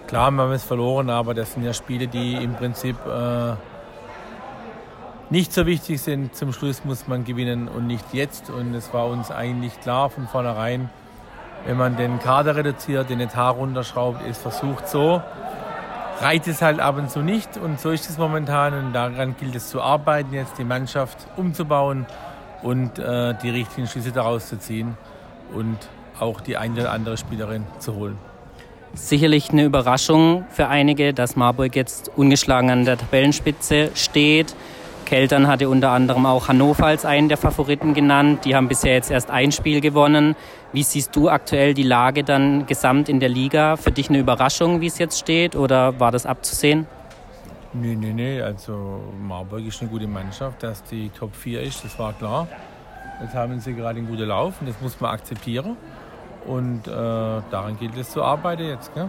Klar, 0.06 0.30
wir 0.30 0.42
haben 0.42 0.52
es 0.52 0.62
verloren, 0.62 1.10
aber 1.10 1.34
das 1.34 1.54
sind 1.54 1.64
ja 1.64 1.72
Spiele, 1.72 2.06
die 2.06 2.34
im 2.34 2.54
Prinzip 2.54 2.94
äh, 3.06 3.54
nicht 5.30 5.52
so 5.52 5.66
wichtig 5.66 6.00
sind. 6.00 6.32
Zum 6.32 6.52
Schluss 6.52 6.84
muss 6.84 7.08
man 7.08 7.24
gewinnen 7.24 7.66
und 7.66 7.88
nicht 7.88 8.14
jetzt. 8.14 8.48
Und 8.48 8.72
es 8.74 8.94
war 8.94 9.08
uns 9.08 9.32
eigentlich 9.32 9.80
klar 9.80 10.08
von 10.08 10.28
vornherein, 10.28 10.90
wenn 11.66 11.76
man 11.76 11.96
den 11.96 12.20
Kader 12.20 12.54
reduziert, 12.54 13.10
den 13.10 13.20
Etat 13.20 13.50
runterschraubt, 13.50 14.24
ist 14.26 14.40
versucht 14.40 14.88
so, 14.88 15.20
reicht 16.20 16.46
es 16.46 16.62
halt 16.62 16.78
ab 16.78 16.96
und 16.96 17.10
zu 17.10 17.20
nicht. 17.20 17.56
Und 17.56 17.80
so 17.80 17.90
ist 17.90 18.08
es 18.08 18.18
momentan. 18.18 18.72
Und 18.74 18.92
daran 18.92 19.34
gilt 19.38 19.56
es 19.56 19.68
zu 19.68 19.82
arbeiten, 19.82 20.32
jetzt 20.32 20.58
die 20.58 20.64
Mannschaft 20.64 21.18
umzubauen 21.36 22.06
und 22.62 22.98
äh, 22.98 23.34
die 23.42 23.50
richtigen 23.50 23.88
Schlüsse 23.88 24.12
daraus 24.12 24.48
zu 24.48 24.58
ziehen 24.58 24.96
und 25.52 25.76
auch 26.20 26.40
die 26.40 26.56
eine 26.56 26.80
oder 26.80 26.92
andere 26.92 27.16
Spielerin 27.16 27.64
zu 27.80 27.94
holen. 27.94 28.16
Sicherlich 28.94 29.50
eine 29.50 29.64
Überraschung 29.64 30.46
für 30.48 30.68
einige, 30.68 31.12
dass 31.12 31.36
Marburg 31.36 31.76
jetzt 31.76 32.10
ungeschlagen 32.16 32.70
an 32.70 32.84
der 32.84 32.96
Tabellenspitze 32.96 33.90
steht. 33.94 34.54
Keltern 35.06 35.46
hatte 35.46 35.70
unter 35.70 35.92
anderem 35.92 36.26
auch 36.26 36.48
Hannover 36.48 36.84
als 36.84 37.06
einen 37.06 37.30
der 37.30 37.38
Favoriten 37.38 37.94
genannt. 37.94 38.44
Die 38.44 38.54
haben 38.54 38.68
bisher 38.68 38.92
jetzt 38.92 39.10
erst 39.10 39.30
ein 39.30 39.52
Spiel 39.52 39.80
gewonnen. 39.80 40.36
Wie 40.72 40.82
siehst 40.82 41.16
du 41.16 41.30
aktuell 41.30 41.72
die 41.72 41.84
Lage 41.84 42.24
dann 42.24 42.66
gesamt 42.66 43.08
in 43.08 43.20
der 43.20 43.30
Liga? 43.30 43.76
Für 43.76 43.92
dich 43.92 44.10
eine 44.10 44.18
Überraschung, 44.18 44.82
wie 44.82 44.88
es 44.88 44.98
jetzt 44.98 45.18
steht, 45.18 45.56
oder 45.56 45.98
war 45.98 46.12
das 46.12 46.26
abzusehen? 46.26 46.86
Nee, 47.72 47.94
nee, 47.94 48.12
nee. 48.12 48.42
Also 48.42 49.00
Marburg 49.18 49.64
ist 49.66 49.80
eine 49.80 49.90
gute 49.90 50.06
Mannschaft, 50.06 50.62
dass 50.62 50.82
die 50.84 51.08
Top 51.10 51.34
4 51.34 51.62
ist, 51.62 51.84
das 51.84 51.98
war 51.98 52.12
klar. 52.12 52.48
Jetzt 53.22 53.34
haben 53.34 53.58
sie 53.60 53.72
gerade 53.72 53.98
einen 53.98 54.08
guten 54.08 54.28
Lauf 54.28 54.60
und 54.60 54.68
das 54.68 54.78
muss 54.82 55.00
man 55.00 55.12
akzeptieren. 55.12 55.76
Und 56.46 56.86
äh, 56.86 56.90
daran 56.90 57.78
gilt 57.78 57.96
es 57.96 58.10
zu 58.10 58.22
arbeiten 58.22 58.66
jetzt. 58.66 58.92
Gell? 58.94 59.08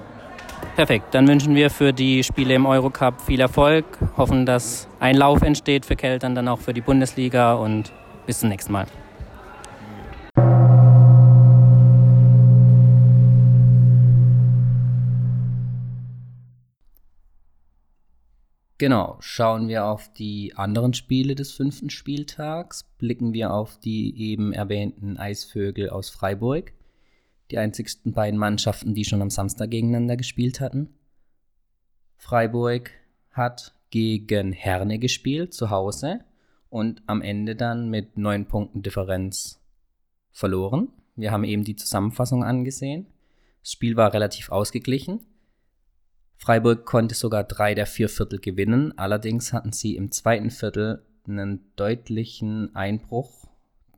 Perfekt, 0.75 1.13
dann 1.15 1.27
wünschen 1.27 1.55
wir 1.55 1.69
für 1.69 1.91
die 1.91 2.23
Spiele 2.23 2.53
im 2.53 2.65
Eurocup 2.65 3.21
viel 3.21 3.39
Erfolg, 3.39 3.85
hoffen, 4.15 4.45
dass 4.45 4.87
ein 4.99 5.15
Lauf 5.15 5.41
entsteht 5.41 5.85
für 5.85 5.95
Keltern, 5.95 6.35
dann 6.35 6.47
auch 6.47 6.59
für 6.59 6.73
die 6.73 6.81
Bundesliga 6.81 7.53
und 7.53 7.91
bis 8.27 8.41
zum 8.41 8.49
nächsten 8.49 8.73
Mal. 8.73 8.85
Genau, 18.79 19.17
schauen 19.19 19.67
wir 19.67 19.85
auf 19.85 20.13
die 20.13 20.53
anderen 20.55 20.93
Spiele 20.93 21.33
des 21.33 21.51
fünften 21.51 21.89
Spieltags, 21.89 22.83
blicken 22.99 23.33
wir 23.33 23.51
auf 23.51 23.79
die 23.79 24.15
eben 24.15 24.53
erwähnten 24.53 25.17
Eisvögel 25.17 25.89
aus 25.89 26.11
Freiburg 26.11 26.73
die 27.51 27.57
einzigsten 27.57 28.13
beiden 28.13 28.39
Mannschaften, 28.39 28.93
die 28.93 29.05
schon 29.05 29.21
am 29.21 29.29
Samstag 29.29 29.71
gegeneinander 29.71 30.17
gespielt 30.17 30.59
hatten. 30.59 30.89
Freiburg 32.17 32.91
hat 33.31 33.75
gegen 33.89 34.51
Herne 34.51 34.99
gespielt, 34.99 35.53
zu 35.53 35.69
Hause, 35.69 36.21
und 36.69 37.01
am 37.07 37.21
Ende 37.21 37.55
dann 37.55 37.89
mit 37.89 38.17
neun 38.17 38.45
Punkten 38.45 38.81
Differenz 38.81 39.61
verloren. 40.31 40.89
Wir 41.15 41.31
haben 41.31 41.43
eben 41.43 41.63
die 41.63 41.75
Zusammenfassung 41.75 42.43
angesehen. 42.43 43.07
Das 43.61 43.71
Spiel 43.71 43.95
war 43.95 44.13
relativ 44.13 44.51
ausgeglichen. 44.51 45.21
Freiburg 46.35 46.85
konnte 46.85 47.15
sogar 47.15 47.43
drei 47.43 47.73
der 47.73 47.87
vier 47.87 48.09
Viertel 48.09 48.39
gewinnen. 48.39 48.97
Allerdings 48.97 49.53
hatten 49.53 49.71
sie 49.71 49.95
im 49.95 50.11
zweiten 50.11 50.51
Viertel 50.51 51.03
einen 51.27 51.71
deutlichen 51.75 52.75
Einbruch. 52.75 53.47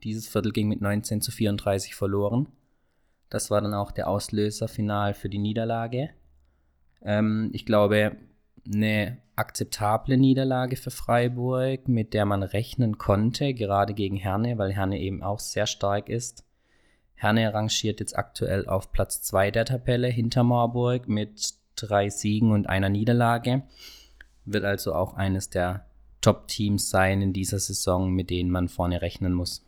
Dieses 0.02 0.26
Viertel 0.26 0.52
ging 0.52 0.68
mit 0.68 0.80
19 0.80 1.20
zu 1.20 1.30
34 1.30 1.94
verloren. 1.94 2.48
Das 3.30 3.50
war 3.50 3.60
dann 3.60 3.74
auch 3.74 3.92
der 3.92 4.08
Auslöser 4.08 4.68
final 4.68 5.14
für 5.14 5.28
die 5.28 5.38
Niederlage. 5.38 6.10
Ähm, 7.02 7.50
ich 7.54 7.64
glaube, 7.64 8.16
eine 8.66 9.18
akzeptable 9.36 10.16
Niederlage 10.16 10.76
für 10.76 10.90
Freiburg, 10.90 11.88
mit 11.88 12.12
der 12.12 12.26
man 12.26 12.42
rechnen 12.42 12.98
konnte, 12.98 13.54
gerade 13.54 13.94
gegen 13.94 14.16
Herne, 14.16 14.58
weil 14.58 14.72
Herne 14.72 14.98
eben 14.98 15.22
auch 15.22 15.38
sehr 15.38 15.66
stark 15.66 16.08
ist. 16.08 16.44
Herne 17.14 17.52
rangiert 17.54 18.00
jetzt 18.00 18.18
aktuell 18.18 18.66
auf 18.66 18.92
Platz 18.92 19.22
2 19.22 19.50
der 19.50 19.64
Tabelle 19.64 20.08
hinter 20.08 20.42
Marburg 20.42 21.08
mit 21.08 21.54
drei 21.76 22.10
Siegen 22.10 22.50
und 22.50 22.68
einer 22.68 22.88
Niederlage. 22.88 23.62
Wird 24.44 24.64
also 24.64 24.94
auch 24.94 25.14
eines 25.14 25.50
der 25.50 25.86
Top-Teams 26.20 26.90
sein 26.90 27.22
in 27.22 27.32
dieser 27.32 27.58
Saison, 27.58 28.10
mit 28.10 28.30
denen 28.30 28.50
man 28.50 28.68
vorne 28.68 29.00
rechnen 29.00 29.32
muss. 29.32 29.64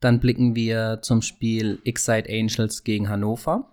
Dann 0.00 0.18
blicken 0.18 0.54
wir 0.56 1.00
zum 1.02 1.20
Spiel 1.20 1.78
Excite 1.84 2.28
Angels 2.28 2.84
gegen 2.84 3.08
Hannover. 3.10 3.70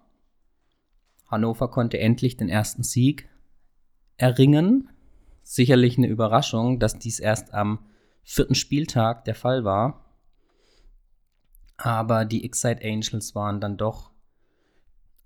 Hannover 1.28 1.70
konnte 1.70 2.00
endlich 2.00 2.38
den 2.38 2.50
ersten 2.50 2.84
Sieg 2.84 3.30
erringen. 4.18 4.90
Sicherlich 5.44 5.98
eine 5.98 6.08
Überraschung, 6.08 6.80
dass 6.80 7.00
dies 7.00 7.20
erst 7.20 7.54
am 7.54 7.80
vierten 8.24 8.56
Spieltag 8.56 9.24
der 9.24 9.36
Fall 9.36 9.64
war. 9.64 10.04
Aber 11.78 12.26
die 12.26 12.44
Excite 12.44 12.84
Angels 12.84 13.34
waren 13.34 13.62
dann 13.62 13.78
doch 13.78 14.12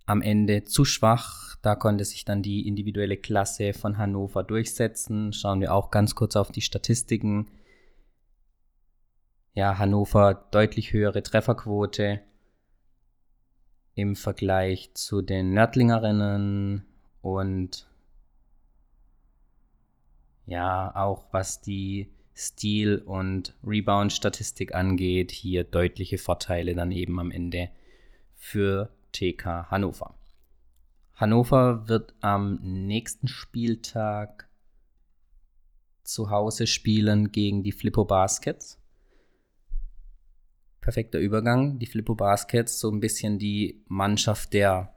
am 0.05 0.21
Ende 0.21 0.65
zu 0.65 0.85
schwach. 0.85 1.55
Da 1.63 1.75
konnte 1.75 2.05
sich 2.05 2.25
dann 2.25 2.43
die 2.43 2.67
individuelle 2.67 3.17
Klasse 3.17 3.73
von 3.73 3.97
Hannover 3.97 4.43
durchsetzen. 4.43 5.33
Schauen 5.33 5.61
wir 5.61 5.73
auch 5.73 5.89
ganz 5.89 6.13
kurz 6.13 6.35
auf 6.35 6.51
die 6.51 6.61
Statistiken 6.61 7.47
ja, 9.53 9.77
Hannover 9.77 10.33
deutlich 10.51 10.93
höhere 10.93 11.23
Trefferquote 11.23 12.21
im 13.95 14.15
Vergleich 14.15 14.93
zu 14.93 15.21
den 15.21 15.53
Nördlingerinnen 15.53 16.85
und 17.21 17.87
ja, 20.45 20.95
auch 20.95 21.25
was 21.31 21.61
die 21.61 22.11
Stil- 22.33 22.99
und 23.05 23.53
Rebound-Statistik 23.63 24.73
angeht, 24.73 25.31
hier 25.31 25.63
deutliche 25.63 26.17
Vorteile 26.17 26.73
dann 26.73 26.91
eben 26.91 27.19
am 27.19 27.29
Ende 27.29 27.69
für 28.35 28.89
TK 29.11 29.69
Hannover. 29.69 30.15
Hannover 31.13 31.87
wird 31.87 32.15
am 32.21 32.55
nächsten 32.63 33.27
Spieltag 33.27 34.49
zu 36.03 36.29
Hause 36.29 36.65
spielen 36.65 37.31
gegen 37.31 37.63
die 37.63 37.71
Flippo 37.71 38.05
Baskets 38.05 38.80
perfekter 40.81 41.19
Übergang. 41.19 41.79
Die 41.79 41.85
Flippo 41.85 42.15
Baskets, 42.15 42.79
so 42.79 42.91
ein 42.91 42.99
bisschen 42.99 43.39
die 43.39 43.83
Mannschaft 43.87 44.53
der 44.53 44.93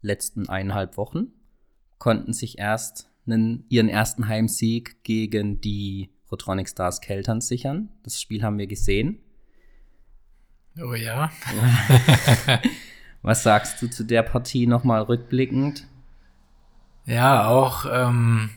letzten 0.00 0.48
eineinhalb 0.48 0.96
Wochen, 0.96 1.32
konnten 1.98 2.32
sich 2.32 2.58
erst 2.58 3.10
einen, 3.26 3.64
ihren 3.68 3.88
ersten 3.88 4.28
Heimsieg 4.28 5.02
gegen 5.04 5.60
die 5.60 6.10
Rotronic 6.30 6.68
Stars 6.68 7.00
Keltern 7.00 7.40
sichern. 7.40 7.90
Das 8.02 8.20
Spiel 8.20 8.42
haben 8.42 8.58
wir 8.58 8.66
gesehen. 8.66 9.18
Oh 10.80 10.94
ja. 10.94 11.30
Was 13.22 13.42
sagst 13.42 13.82
du 13.82 13.88
zu 13.88 14.04
der 14.04 14.22
Partie 14.22 14.66
nochmal 14.66 15.02
rückblickend? 15.02 15.86
Ja, 17.04 17.48
auch 17.48 17.84
ähm, 17.90 18.50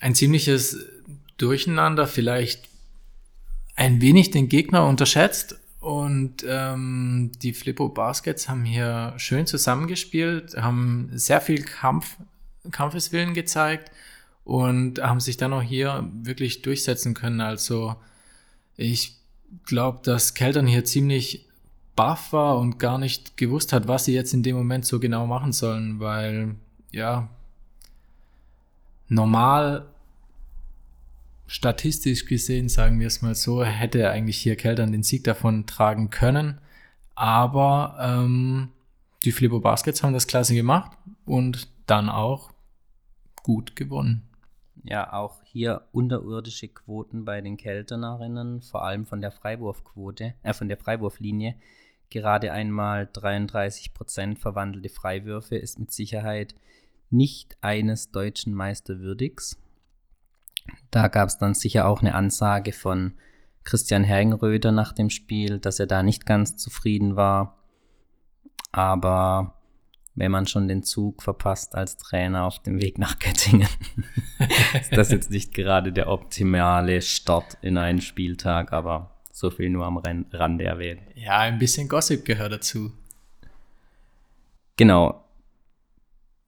ein 0.00 0.14
ziemliches 0.14 0.78
Durcheinander, 1.36 2.06
vielleicht 2.06 2.68
ein 3.76 4.00
wenig 4.00 4.30
den 4.30 4.48
Gegner 4.48 4.86
unterschätzt, 4.86 5.60
und 5.82 6.44
ähm, 6.46 7.32
die 7.42 7.52
Flippo 7.52 7.88
Baskets 7.88 8.48
haben 8.48 8.64
hier 8.64 9.14
schön 9.16 9.48
zusammengespielt, 9.48 10.56
haben 10.56 11.10
sehr 11.12 11.40
viel 11.40 11.64
Kampf, 11.64 12.18
Kampfeswillen 12.70 13.34
gezeigt 13.34 13.90
und 14.44 15.02
haben 15.02 15.18
sich 15.18 15.38
dann 15.38 15.52
auch 15.52 15.60
hier 15.60 16.08
wirklich 16.22 16.62
durchsetzen 16.62 17.14
können. 17.14 17.40
Also 17.40 17.96
ich 18.76 19.16
glaube, 19.66 19.98
dass 20.04 20.34
Keltern 20.34 20.68
hier 20.68 20.84
ziemlich 20.84 21.48
baff 21.96 22.32
war 22.32 22.58
und 22.58 22.78
gar 22.78 22.98
nicht 22.98 23.36
gewusst 23.36 23.72
hat, 23.72 23.88
was 23.88 24.04
sie 24.04 24.14
jetzt 24.14 24.32
in 24.32 24.44
dem 24.44 24.54
Moment 24.54 24.86
so 24.86 25.00
genau 25.00 25.26
machen 25.26 25.52
sollen, 25.52 25.98
weil 25.98 26.54
ja, 26.92 27.28
normal 29.08 29.91
statistisch 31.52 32.24
gesehen, 32.24 32.70
sagen 32.70 32.98
wir 32.98 33.06
es 33.06 33.20
mal 33.20 33.34
so, 33.34 33.62
hätte 33.62 34.10
eigentlich 34.10 34.38
hier 34.38 34.56
Keltern 34.56 34.90
den 34.90 35.02
Sieg 35.02 35.22
davon 35.24 35.66
tragen 35.66 36.08
können. 36.08 36.58
Aber 37.14 37.94
ähm, 38.00 38.70
die 39.22 39.32
Flippo 39.32 39.60
Baskets 39.60 40.02
haben 40.02 40.14
das 40.14 40.26
klasse 40.26 40.54
gemacht 40.54 40.96
und 41.26 41.68
dann 41.84 42.08
auch 42.08 42.52
gut 43.42 43.76
gewonnen. 43.76 44.22
Ja, 44.82 45.12
auch 45.12 45.42
hier 45.44 45.82
unterirdische 45.92 46.68
Quoten 46.68 47.26
bei 47.26 47.42
den 47.42 47.58
Kelternerinnen, 47.58 48.62
vor 48.62 48.82
allem 48.82 49.04
von 49.04 49.20
der 49.20 49.30
Freiwurfquote, 49.30 50.32
äh, 50.42 50.54
von 50.54 50.68
der 50.68 50.78
Freiwurflinie. 50.78 51.54
Gerade 52.08 52.52
einmal 52.52 53.10
33 53.12 53.92
Prozent 53.92 54.38
verwandelte 54.38 54.88
Freiwürfe 54.88 55.56
ist 55.56 55.78
mit 55.78 55.92
Sicherheit 55.92 56.54
nicht 57.10 57.58
eines 57.60 58.10
deutschen 58.10 58.54
Meisterwürdigs. 58.54 59.58
Da 60.90 61.08
gab 61.08 61.28
es 61.28 61.38
dann 61.38 61.54
sicher 61.54 61.86
auch 61.86 62.00
eine 62.00 62.14
Ansage 62.14 62.72
von 62.72 63.14
Christian 63.64 64.04
Hergenröder 64.04 64.72
nach 64.72 64.92
dem 64.92 65.10
Spiel, 65.10 65.58
dass 65.58 65.78
er 65.78 65.86
da 65.86 66.02
nicht 66.02 66.26
ganz 66.26 66.56
zufrieden 66.56 67.16
war. 67.16 67.58
Aber 68.72 69.54
wenn 70.14 70.30
man 70.30 70.46
schon 70.46 70.68
den 70.68 70.82
Zug 70.82 71.22
verpasst 71.22 71.74
als 71.74 71.96
Trainer 71.96 72.44
auf 72.44 72.58
dem 72.58 72.80
Weg 72.80 72.98
nach 72.98 73.18
Göttingen. 73.18 73.68
ist 74.80 74.96
das 74.96 75.10
jetzt 75.10 75.30
nicht 75.30 75.54
gerade 75.54 75.92
der 75.92 76.08
optimale 76.08 77.00
Start 77.00 77.56
in 77.62 77.78
einen 77.78 78.00
Spieltag, 78.00 78.72
aber 78.72 79.22
so 79.32 79.50
viel 79.50 79.70
nur 79.70 79.86
am 79.86 79.96
Rande 79.96 80.64
erwähnt. 80.64 81.00
Ja, 81.14 81.38
ein 81.38 81.58
bisschen 81.58 81.88
Gossip 81.88 82.24
gehört 82.24 82.52
dazu. 82.52 82.92
Genau. 84.76 85.24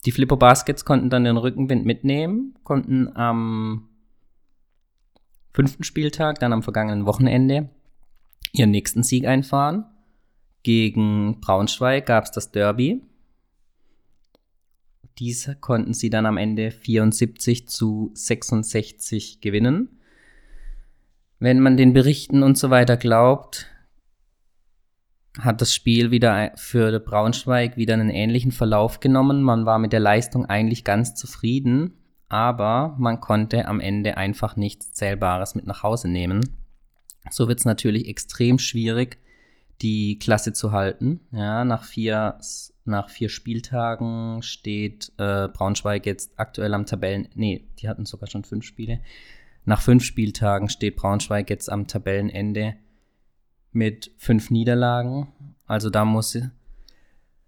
Die 0.04 0.12
Flippo 0.12 0.37
Baskets 0.37 0.85
konnten 0.85 1.09
dann 1.09 1.25
den 1.25 1.38
Rückenwind 1.38 1.87
mitnehmen, 1.87 2.59
konnten 2.62 3.16
am 3.16 3.88
fünften 5.55 5.85
Spieltag, 5.85 6.41
dann 6.41 6.53
am 6.53 6.63
vergangenen 6.63 7.07
Wochenende, 7.07 7.71
ihren 8.53 8.73
nächsten 8.73 9.03
Sieg 9.03 9.27
einfahren. 9.27 9.87
Gegen 10.65 11.41
Braunschweig 11.41 12.07
gab 12.07 12.25
es 12.25 12.33
das 12.33 12.51
Derby. 12.51 13.03
Diese 15.19 15.55
konnten 15.55 15.95
sie 15.95 16.11
dann 16.11 16.27
am 16.27 16.37
Ende 16.37 16.73
74 16.73 17.69
zu 17.69 18.11
66 18.15 19.41
gewinnen. 19.41 20.01
Wenn 21.39 21.61
man 21.61 21.77
den 21.77 21.93
Berichten 21.93 22.43
und 22.43 22.59
so 22.59 22.71
weiter 22.71 22.97
glaubt, 22.97 23.71
hat 25.39 25.61
das 25.61 25.75
Spiel 25.75 26.11
wieder 26.11 26.53
für 26.57 26.99
Braunschweig 26.99 27.77
wieder 27.77 27.95
einen 27.95 28.11
ähnlichen 28.11 28.51
Verlauf 28.51 29.01
genommen. 29.01 29.43
Man 29.43 29.67
war 29.67 29.79
mit 29.79 29.93
der 29.93 30.01
Leistung 30.01 30.47
eigentlich 30.47 30.85
ganz 30.85 31.15
zufrieden, 31.15 31.93
aber 32.28 32.95
man 32.99 33.21
konnte 33.21 33.66
am 33.66 33.81
Ende 33.81 34.16
einfach 34.16 34.57
nichts 34.57 34.93
Zählbares 34.93 35.54
mit 35.54 35.66
nach 35.66 35.83
Hause 35.83 36.09
nehmen. 36.09 36.40
So 37.31 37.49
wird 37.49 37.61
es 37.61 37.64
natürlich 37.64 38.09
extrem 38.09 38.59
schwierig, 38.59 39.19
die 39.83 40.19
Klasse 40.19 40.52
zu 40.52 40.73
halten. 40.73 41.21
Ja, 41.33 41.64
nach 41.64 41.85
vier, 41.85 42.38
nach 42.85 43.09
vier 43.09 43.28
Spieltagen 43.28 44.43
steht 44.43 45.12
äh, 45.19 45.49
Braunschweig 45.49 46.07
jetzt 46.07 46.33
aktuell 46.37 46.75
am 46.75 46.87
Tabellen. 46.87 47.28
Nee, 47.35 47.66
die 47.78 47.88
hatten 47.88 48.07
sogar 48.07 48.28
schon 48.28 48.45
fünf 48.45 48.64
Spiele. 48.64 49.00
Nach 49.64 49.81
fünf 49.81 50.04
Spieltagen 50.04 50.69
steht 50.69 50.97
Braunschweig 50.97 51.49
jetzt 51.49 51.71
am 51.71 51.87
Tabellenende 51.87 52.75
mit 53.73 54.12
fünf 54.19 54.50
Niederlagen. 54.50 55.28
Also 55.66 55.90
da 55.90 56.04
muss 56.04 56.38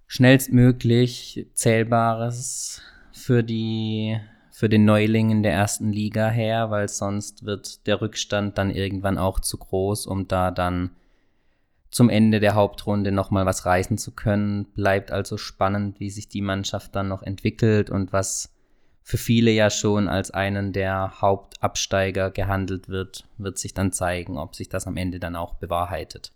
schnellstmöglich 0.07 1.47
Zählbares 1.53 2.81
für 3.13 3.43
die 3.43 4.19
für 4.57 4.71
den 4.71 4.87
Neuling 4.87 5.29
in 5.29 5.43
der 5.43 5.53
ersten 5.53 5.93
Liga 5.93 6.31
her, 6.31 6.71
weil 6.71 6.89
sonst 6.89 7.45
wird 7.45 7.87
der 7.87 8.01
Rückstand 8.01 8.57
dann 8.57 8.71
irgendwann 8.71 9.19
auch 9.19 9.39
zu 9.39 9.59
groß, 9.59 10.07
um 10.07 10.29
da 10.29 10.51
dann 10.51 10.93
zum 11.91 12.09
Ende 12.09 12.41
der 12.41 12.55
Hauptrunde 12.55 13.13
nochmal 13.13 13.45
was 13.45 13.67
reißen 13.67 13.99
zu 13.99 14.13
können. 14.13 14.65
Bleibt 14.73 15.11
also 15.11 15.37
spannend, 15.37 16.01
wie 16.01 16.09
sich 16.09 16.31
die 16.31 16.41
Mannschaft 16.41 16.97
dann 16.97 17.09
noch 17.09 17.23
entwickelt 17.23 17.91
und 17.91 18.15
was 18.15 18.57
für 19.03 19.19
viele 19.19 19.51
ja 19.51 19.69
schon 19.69 20.09
als 20.09 20.31
einen 20.31 20.73
der 20.73 21.21
Hauptabsteiger 21.21 22.31
gehandelt 22.31 22.89
wird, 22.89 23.29
wird 23.37 23.59
sich 23.59 23.75
dann 23.75 23.93
zeigen, 23.93 24.39
ob 24.39 24.57
sich 24.57 24.71
das 24.71 24.87
am 24.87 24.97
Ende 24.97 25.21
dann 25.21 25.37
auch 25.37 25.57
bewahrheitet. 25.57 26.33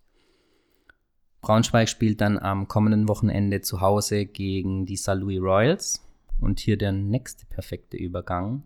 Braunschweig 1.41 1.89
spielt 1.89 2.21
dann 2.21 2.39
am 2.39 2.69
kommenden 2.69 3.09
Wochenende 3.09 3.63
zu 3.63 3.81
Hause 3.81 4.27
gegen 4.27 4.85
die 4.85 4.99
St. 4.99 5.15
Louis 5.15 5.41
Royals. 5.41 6.07
Und 6.41 6.61
hier 6.61 6.77
der 6.77 6.93
nächste 6.93 7.47
perfekte 7.47 7.97
Übergang, 7.97 8.65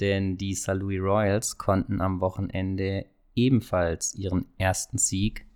denn 0.00 0.36
die 0.36 0.54
St. 0.54 0.74
Louis 0.74 1.00
Royals 1.00 1.58
konnten 1.58 2.00
am 2.00 2.20
Wochenende 2.20 3.06
ebenfalls 3.34 4.14
ihren 4.14 4.46
ersten 4.58 4.98
Sieg 4.98 5.46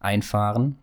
einfahren. 0.00 0.78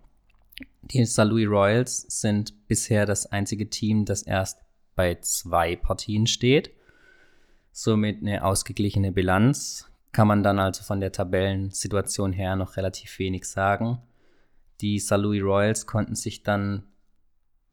Die 0.82 1.06
St. 1.06 1.25
Louis 1.25 1.48
Royals 1.48 2.06
sind 2.10 2.68
bisher 2.68 3.06
das 3.06 3.25
einzige 3.25 3.70
Team, 3.70 4.06
das 4.06 4.24
erst 4.24 4.60
bei 4.96 5.15
zwei 5.15 5.75
Partien 5.75 6.27
steht. 6.27 6.72
Somit 7.72 8.22
eine 8.22 8.44
ausgeglichene 8.44 9.12
Bilanz. 9.12 9.89
Kann 10.12 10.27
man 10.27 10.44
dann 10.44 10.60
also 10.60 10.84
von 10.84 11.00
der 11.00 11.12
Tabellensituation 11.12 12.34
her 12.34 12.56
noch 12.56 12.78
relativ 12.78 13.17
wenig 13.17 13.45
sagen. 13.45 14.00
Die 14.82 15.00
St. 15.00 15.17
Louis 15.17 15.41
Royals 15.41 15.88
konnten 15.88 16.15
sich 16.15 16.43
dann, 16.43 16.84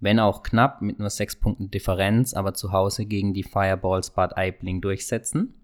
wenn 0.00 0.18
auch 0.18 0.42
knapp, 0.42 0.82
mit 0.82 0.98
nur 0.98 1.10
sechs 1.10 1.36
Punkten 1.36 1.70
Differenz, 1.70 2.34
aber 2.34 2.54
zu 2.54 2.72
Hause 2.72 3.06
gegen 3.06 3.34
die 3.34 3.42
Fireballs 3.42 4.10
Bad 4.10 4.36
Aibling 4.36 4.80
durchsetzen. 4.80 5.54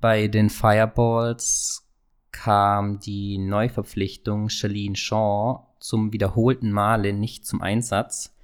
Bei 0.00 0.28
den 0.28 0.50
Fireballs 0.50 1.86
kam 2.32 2.98
die 2.98 3.38
Neuverpflichtung 3.38 4.48
Charlene 4.48 4.96
Shaw 4.96 5.66
zum 5.80 6.12
wiederholten 6.12 6.72
Male 6.72 7.12
nicht 7.12 7.46
zum 7.46 7.62
Einsatz 7.62 8.34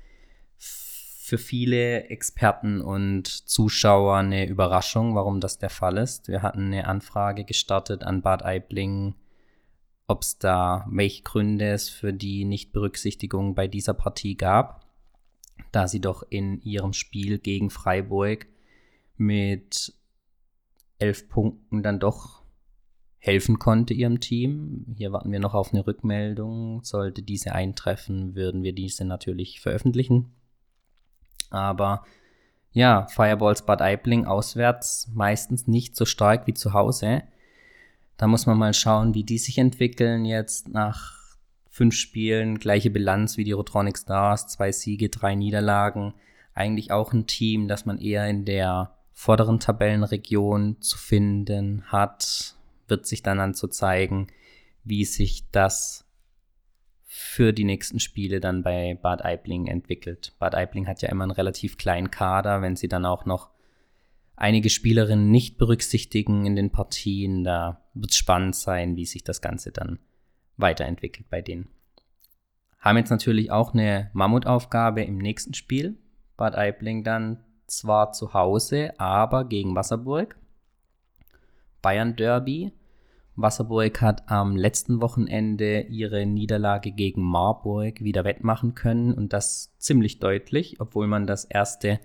für 0.57 1.39
viele 1.39 2.11
Experten 2.11 2.81
und 2.81 3.27
Zuschauer 3.27 4.17
eine 4.17 4.47
Überraschung, 4.47 5.15
warum 5.15 5.41
das 5.41 5.57
der 5.57 5.71
Fall 5.71 5.97
ist. 5.97 6.29
Wir 6.29 6.43
hatten 6.43 6.67
eine 6.67 6.87
Anfrage 6.87 7.45
gestartet 7.45 8.03
an 8.03 8.23
Bad 8.23 8.45
Aibling, 8.45 9.15
ob 10.07 10.23
es 10.23 10.39
da 10.39 10.87
welche 10.91 11.23
Gründe 11.23 11.71
es 11.71 11.89
für 11.89 12.13
die 12.13 12.45
Nichtberücksichtigung 12.45 13.55
bei 13.55 13.69
dieser 13.69 13.95
Partie 13.95 14.37
gab, 14.37 14.87
da 15.71 15.89
sie 15.89 16.01
doch 16.01 16.23
in 16.29 16.61
ihrem 16.63 16.93
Spiel 16.93 17.39
gegen 17.39 17.71
Freiburg 17.71 18.47
mit 19.17 19.95
elf 20.99 21.29
Punkten 21.29 21.83
dann 21.83 21.99
doch 21.99 22.43
helfen 23.19 23.59
konnte 23.59 23.95
ihrem 23.95 24.19
Team. 24.19 24.85
Hier 24.97 25.13
warten 25.13 25.31
wir 25.31 25.39
noch 25.39 25.55
auf 25.55 25.73
eine 25.73 25.87
Rückmeldung. 25.87 26.83
Sollte 26.83 27.23
diese 27.23 27.53
eintreffen, 27.53 28.35
würden 28.35 28.65
wir 28.65 28.73
diese 28.73 29.05
natürlich 29.05 29.61
veröffentlichen. 29.61 30.33
Aber 31.51 32.05
ja, 32.73 33.07
Fireballs 33.07 33.65
Bad 33.65 33.81
Aibling 33.81 34.25
auswärts 34.25 35.09
meistens 35.15 35.69
nicht 35.69 35.95
so 35.95 36.05
stark 36.05 36.47
wie 36.47 36.55
zu 36.55 36.73
Hause. 36.73 37.23
Da 38.17 38.27
muss 38.27 38.47
man 38.47 38.59
mal 38.59 38.75
schauen, 38.75 39.15
wie 39.15 39.25
die 39.25 39.39
sich 39.39 39.59
entwickeln 39.59 40.25
jetzt 40.25 40.69
nach 40.69 41.23
fünf 41.71 41.95
Spielen, 41.95 42.59
gleiche 42.59 42.91
Bilanz 42.91 43.37
wie 43.37 43.45
die 43.45 43.53
Rotronic 43.53 43.97
Stars, 43.99 44.47
zwei 44.47 44.73
Siege, 44.73 45.09
drei 45.09 45.35
Niederlagen. 45.35 46.15
Eigentlich 46.55 46.91
auch 46.91 47.13
ein 47.13 47.27
Team, 47.27 47.67
das 47.67 47.87
man 47.87 47.99
eher 47.99 48.29
in 48.29 48.45
der 48.45 48.95
vorderen 49.13 49.59
Tabellenregion 49.59 50.81
zu 50.81 50.99
finden 50.99 51.85
hat, 51.87 52.57
wird 52.89 53.07
sich 53.07 53.23
dann 53.23 53.41
an 53.41 53.55
zu 53.55 53.69
zeigen, 53.69 54.27
wie 54.85 55.05
sich 55.05 55.51
das 55.51 56.05
für 57.07 57.53
die 57.53 57.65
nächsten 57.65 58.01
Spiele 58.01 58.41
dann 58.41 58.63
bei 58.63 58.99
Bad 59.01 59.25
Aibling 59.25 59.67
entwickelt. 59.67 60.35
Bad 60.39 60.55
Aibling 60.55 60.87
hat 60.87 61.03
ja 61.03 61.09
immer 61.09 61.25
einen 61.25 61.31
relativ 61.31 61.79
kleinen 61.79 62.11
Kader, 62.11 62.63
wenn 62.63 62.77
sie 62.77 62.89
dann 62.89 63.07
auch 63.07 63.25
noch 63.27 63.52
einige 64.37 64.71
Spielerinnen 64.71 65.31
nicht 65.31 65.59
berücksichtigen 65.59 66.47
in 66.47 66.57
den 66.57 66.71
Partien, 66.71 67.45
da 67.45 67.85
wird 67.95 68.11
es 68.11 68.17
spannend 68.17 68.57
sein, 68.57 68.97
wie 68.97 69.07
sich 69.07 69.25
das 69.25 69.41
Ganze 69.41 69.73
dann 69.73 69.99
weiterentwickelt 70.57 71.29
bei 71.31 71.43
denen. 71.43 71.69
Haben 72.79 72.99
jetzt 72.99 73.11
natürlich 73.11 73.51
auch 73.51 73.75
eine 73.75 74.11
Mammutaufgabe 74.13 75.03
im 75.03 75.19
nächsten 75.19 75.55
Spiel. 75.55 75.99
Bad 76.37 76.57
Aibling 76.57 77.05
dann 77.05 77.45
zwar 77.67 78.13
zu 78.13 78.35
Hause, 78.35 78.99
aber 78.99 79.45
gegen 79.45 79.75
Wasserburg. 79.75 80.37
Bayern 81.81 82.17
Derby 82.17 82.73
Wasserburg 83.35 84.03
hat 84.03 84.31
am 84.31 84.57
letzten 84.57 85.01
Wochenende 85.01 85.83
ihre 85.83 86.27
Niederlage 86.27 86.93
gegen 86.93 87.23
Marburg 87.23 88.01
wieder 88.03 88.25
wettmachen 88.25 88.75
können 88.75 89.15
und 89.15 89.33
das 89.33 89.75
ziemlich 89.79 90.19
deutlich, 90.19 90.81
obwohl 90.81 91.07
man 91.07 91.27
das 91.27 91.45
erste 91.45 91.99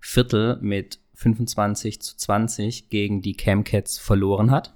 Viertel 0.00 0.58
mit 0.60 1.00
25 1.16 2.00
zu 2.00 2.16
20 2.16 2.88
gegen 2.88 3.22
die 3.22 3.34
Camcats 3.34 3.98
verloren 3.98 4.50
hat. 4.50 4.74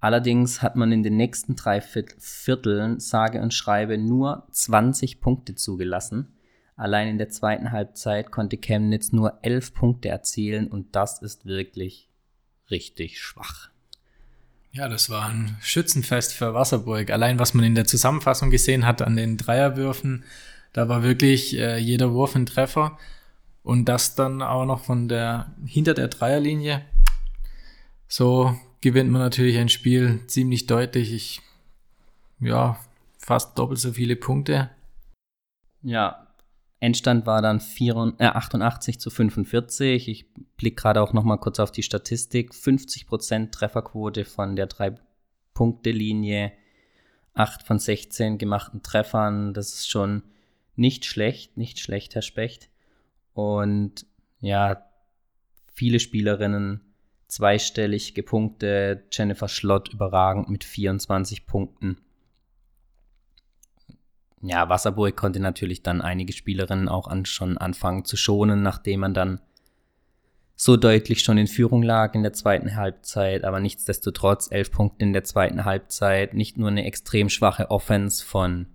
Allerdings 0.00 0.62
hat 0.62 0.76
man 0.76 0.92
in 0.92 1.02
den 1.02 1.16
nächsten 1.16 1.56
drei 1.56 1.80
Vierteln 1.80 3.00
sage 3.00 3.40
und 3.40 3.54
schreibe 3.54 3.98
nur 3.98 4.46
20 4.50 5.20
Punkte 5.20 5.54
zugelassen. 5.54 6.34
Allein 6.76 7.08
in 7.08 7.18
der 7.18 7.28
zweiten 7.28 7.70
Halbzeit 7.70 8.30
konnte 8.30 8.56
Chemnitz 8.56 9.12
nur 9.12 9.38
11 9.42 9.74
Punkte 9.74 10.08
erzielen 10.08 10.68
und 10.68 10.96
das 10.96 11.22
ist 11.22 11.46
wirklich 11.46 12.08
richtig 12.70 13.20
schwach. 13.20 13.70
Ja, 14.72 14.88
das 14.88 15.10
war 15.10 15.28
ein 15.28 15.56
Schützenfest 15.60 16.32
für 16.32 16.54
Wasserburg. 16.54 17.10
Allein 17.10 17.38
was 17.38 17.54
man 17.54 17.64
in 17.64 17.74
der 17.74 17.84
Zusammenfassung 17.84 18.50
gesehen 18.50 18.86
hat 18.86 19.02
an 19.02 19.16
den 19.16 19.36
Dreierwürfen, 19.36 20.24
da 20.72 20.88
war 20.88 21.02
wirklich 21.02 21.56
äh, 21.58 21.76
jeder 21.76 22.12
Wurf 22.12 22.34
ein 22.34 22.46
Treffer. 22.46 22.98
Und 23.62 23.84
das 23.86 24.14
dann 24.14 24.42
auch 24.42 24.64
noch 24.64 24.80
von 24.80 25.08
der, 25.08 25.54
hinter 25.64 25.94
der 25.94 26.08
Dreierlinie. 26.08 26.84
So 28.08 28.54
gewinnt 28.80 29.10
man 29.10 29.22
natürlich 29.22 29.56
ein 29.58 29.68
Spiel 29.68 30.20
ziemlich 30.26 30.66
deutlich. 30.66 31.12
Ich, 31.12 31.40
ja, 32.40 32.78
fast 33.18 33.58
doppelt 33.58 33.78
so 33.78 33.92
viele 33.92 34.16
Punkte. 34.16 34.70
Ja, 35.82 36.26
Endstand 36.82 37.26
war 37.26 37.40
dann 37.42 37.60
4, 37.60 38.14
äh, 38.18 38.24
88 38.24 38.98
zu 38.98 39.08
45. 39.08 40.08
Ich 40.08 40.26
blicke 40.56 40.82
gerade 40.82 41.00
auch 41.00 41.12
noch 41.12 41.22
mal 41.22 41.36
kurz 41.36 41.60
auf 41.60 41.70
die 41.70 41.84
Statistik. 41.84 42.52
50% 42.52 43.52
Trefferquote 43.52 44.24
von 44.24 44.56
der 44.56 44.68
3-Punkte-Linie. 44.68 46.52
8 47.34 47.62
von 47.62 47.78
16 47.78 48.36
gemachten 48.36 48.82
Treffern. 48.82 49.54
Das 49.54 49.72
ist 49.74 49.90
schon 49.90 50.24
nicht 50.74 51.04
schlecht, 51.04 51.56
nicht 51.56 51.78
schlecht, 51.78 52.16
Herr 52.16 52.22
Specht. 52.22 52.68
Und 53.34 54.06
ja, 54.40 54.84
viele 55.72 56.00
Spielerinnen 56.00 56.80
zweistellig 57.28 58.14
gepunktet. 58.14 59.16
Jennifer 59.16 59.48
Schlott 59.48 59.92
überragend 59.92 60.48
mit 60.48 60.64
24 60.64 61.46
Punkten. 61.46 61.98
Ja, 64.42 64.68
Wasserburg 64.68 65.16
konnte 65.16 65.40
natürlich 65.40 65.82
dann 65.82 66.02
einige 66.02 66.32
Spielerinnen 66.32 66.88
auch 66.88 67.06
an, 67.06 67.24
schon 67.24 67.58
anfangen 67.58 68.04
zu 68.04 68.16
schonen, 68.16 68.62
nachdem 68.62 69.00
man 69.00 69.14
dann 69.14 69.40
so 70.56 70.76
deutlich 70.76 71.22
schon 71.22 71.38
in 71.38 71.46
Führung 71.46 71.82
lag 71.82 72.14
in 72.14 72.22
der 72.22 72.32
zweiten 72.32 72.76
Halbzeit, 72.76 73.44
aber 73.44 73.60
nichtsdestotrotz 73.60 74.50
elf 74.50 74.70
Punkte 74.70 75.04
in 75.04 75.12
der 75.12 75.24
zweiten 75.24 75.64
Halbzeit, 75.64 76.34
nicht 76.34 76.56
nur 76.56 76.68
eine 76.68 76.84
extrem 76.84 77.28
schwache 77.28 77.70
Offense 77.70 78.24
von 78.24 78.66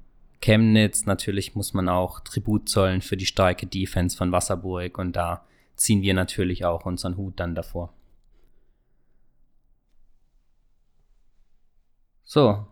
Chemnitz, 0.41 1.05
natürlich 1.05 1.55
muss 1.55 1.73
man 1.73 1.89
auch 1.89 2.19
Tribut 2.19 2.69
zollen 2.69 3.01
für 3.01 3.17
die 3.17 3.25
starke 3.25 3.65
Defense 3.65 4.15
von 4.15 4.31
Wasserburg 4.31 4.97
und 4.97 5.15
da 5.15 5.45
ziehen 5.75 6.01
wir 6.01 6.13
natürlich 6.13 6.65
auch 6.65 6.85
unseren 6.85 7.17
Hut 7.17 7.39
dann 7.39 7.55
davor. 7.55 7.93
So, 12.23 12.67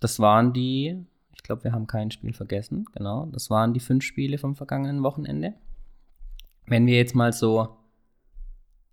das 0.00 0.20
waren 0.20 0.52
die, 0.52 1.04
ich 1.34 1.42
glaube, 1.42 1.64
wir 1.64 1.72
haben 1.72 1.86
kein 1.86 2.10
Spiel 2.10 2.32
vergessen, 2.32 2.86
genau, 2.94 3.26
das 3.26 3.50
waren 3.50 3.74
die 3.74 3.80
fünf 3.80 4.04
Spiele 4.04 4.38
vom 4.38 4.54
vergangenen 4.54 5.02
Wochenende. 5.02 5.54
Wenn 6.66 6.86
wir 6.86 6.96
jetzt 6.96 7.14
mal 7.14 7.32
so 7.32 7.76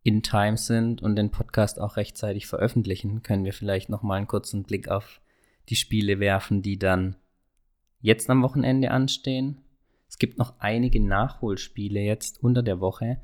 in 0.03 0.23
Time 0.23 0.57
sind 0.57 1.01
und 1.01 1.15
den 1.15 1.29
Podcast 1.29 1.79
auch 1.79 1.95
rechtzeitig 1.95 2.47
veröffentlichen, 2.47 3.21
können 3.21 3.45
wir 3.45 3.53
vielleicht 3.53 3.89
noch 3.89 4.01
mal 4.01 4.15
einen 4.15 4.27
kurzen 4.27 4.63
Blick 4.63 4.89
auf 4.89 5.21
die 5.69 5.75
Spiele 5.75 6.19
werfen, 6.19 6.61
die 6.61 6.79
dann 6.79 7.15
jetzt 8.01 8.29
am 8.29 8.41
Wochenende 8.43 8.91
anstehen. 8.91 9.61
Es 10.07 10.17
gibt 10.17 10.37
noch 10.37 10.59
einige 10.59 10.99
Nachholspiele 10.99 11.99
jetzt 11.99 12.41
unter 12.43 12.63
der 12.63 12.79
Woche 12.79 13.21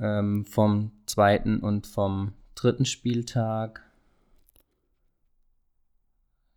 ähm, 0.00 0.46
vom 0.46 0.92
zweiten 1.06 1.60
und 1.60 1.86
vom 1.86 2.32
dritten 2.54 2.84
Spieltag. 2.84 3.82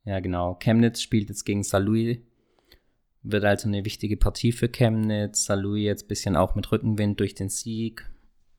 Ja, 0.05 0.19
genau. 0.19 0.55
Chemnitz 0.55 1.01
spielt 1.01 1.29
jetzt 1.29 1.45
gegen 1.45 1.63
Saarlouis. 1.63 2.19
Wird 3.23 3.43
also 3.43 3.67
eine 3.67 3.83
wichtige 3.85 4.17
Partie 4.17 4.51
für 4.51 4.69
Chemnitz. 4.69 5.45
Saarlouis 5.45 5.83
jetzt 5.83 6.05
ein 6.05 6.07
bisschen 6.07 6.35
auch 6.35 6.55
mit 6.55 6.71
Rückenwind 6.71 7.19
durch 7.19 7.33
den 7.33 7.49
Sieg 7.49 8.09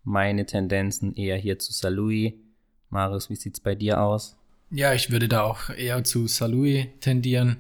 meine 0.07 0.47
Tendenzen 0.47 1.15
eher 1.15 1.37
hier 1.37 1.59
zu 1.59 1.73
Salui. 1.73 2.41
Marius, 2.89 3.29
wie 3.29 3.37
sieht 3.37 3.55
es 3.55 3.61
bei 3.61 3.75
dir 3.75 4.01
aus? 4.01 4.37
Ja, 4.71 4.95
ich 4.95 5.11
würde 5.11 5.29
da 5.29 5.43
auch 5.43 5.69
eher 5.71 6.03
zu 6.05 6.29
Salui 6.29 6.93
tendieren. 7.01 7.59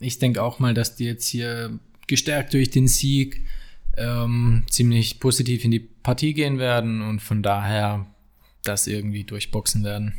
Ich 0.00 0.18
denke 0.18 0.42
auch 0.42 0.58
mal, 0.58 0.74
dass 0.74 0.96
die 0.96 1.04
jetzt 1.04 1.26
hier 1.26 1.78
gestärkt 2.06 2.54
durch 2.54 2.70
den 2.70 2.88
Sieg 2.88 3.44
ähm, 3.96 4.64
ziemlich 4.70 5.20
positiv 5.20 5.64
in 5.64 5.70
die 5.70 5.80
Partie 5.80 6.34
gehen 6.34 6.58
werden 6.58 7.02
und 7.02 7.20
von 7.20 7.42
daher 7.42 8.06
das 8.64 8.86
irgendwie 8.86 9.24
durchboxen 9.24 9.84
werden. 9.84 10.14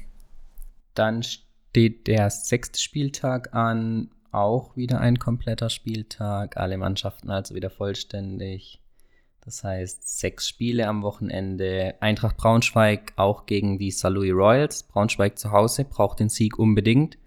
Dann 0.94 1.24
steht 1.24 2.08
der 2.08 2.30
sechste 2.30 2.80
Spieltag 2.80 3.54
an, 3.54 4.12
auch 4.32 4.76
wieder 4.76 5.00
ein 5.00 5.18
kompletter 5.18 5.70
Spieltag, 5.70 6.58
alle 6.58 6.78
Mannschaften 6.78 7.30
also 7.30 7.56
wieder 7.56 7.70
vollständig. 7.70 8.80
Das 9.42 9.64
heißt, 9.64 10.20
sechs 10.20 10.48
Spiele 10.48 10.88
am 10.88 11.02
Wochenende. 11.02 11.96
Eintracht 12.02 12.38
Braunschweig 12.38 13.14
auch 13.16 13.46
gegen 13.46 13.80
die 13.80 13.90
St. 13.90 14.10
Louis 14.10 14.34
Royals. 14.34 14.84
Braunschweig 14.84 15.40
zu 15.40 15.52
Hause 15.52 15.86
braucht 15.86 16.20
den 16.20 16.30
Sieg 16.30 16.60
unbedingt. 16.60 17.18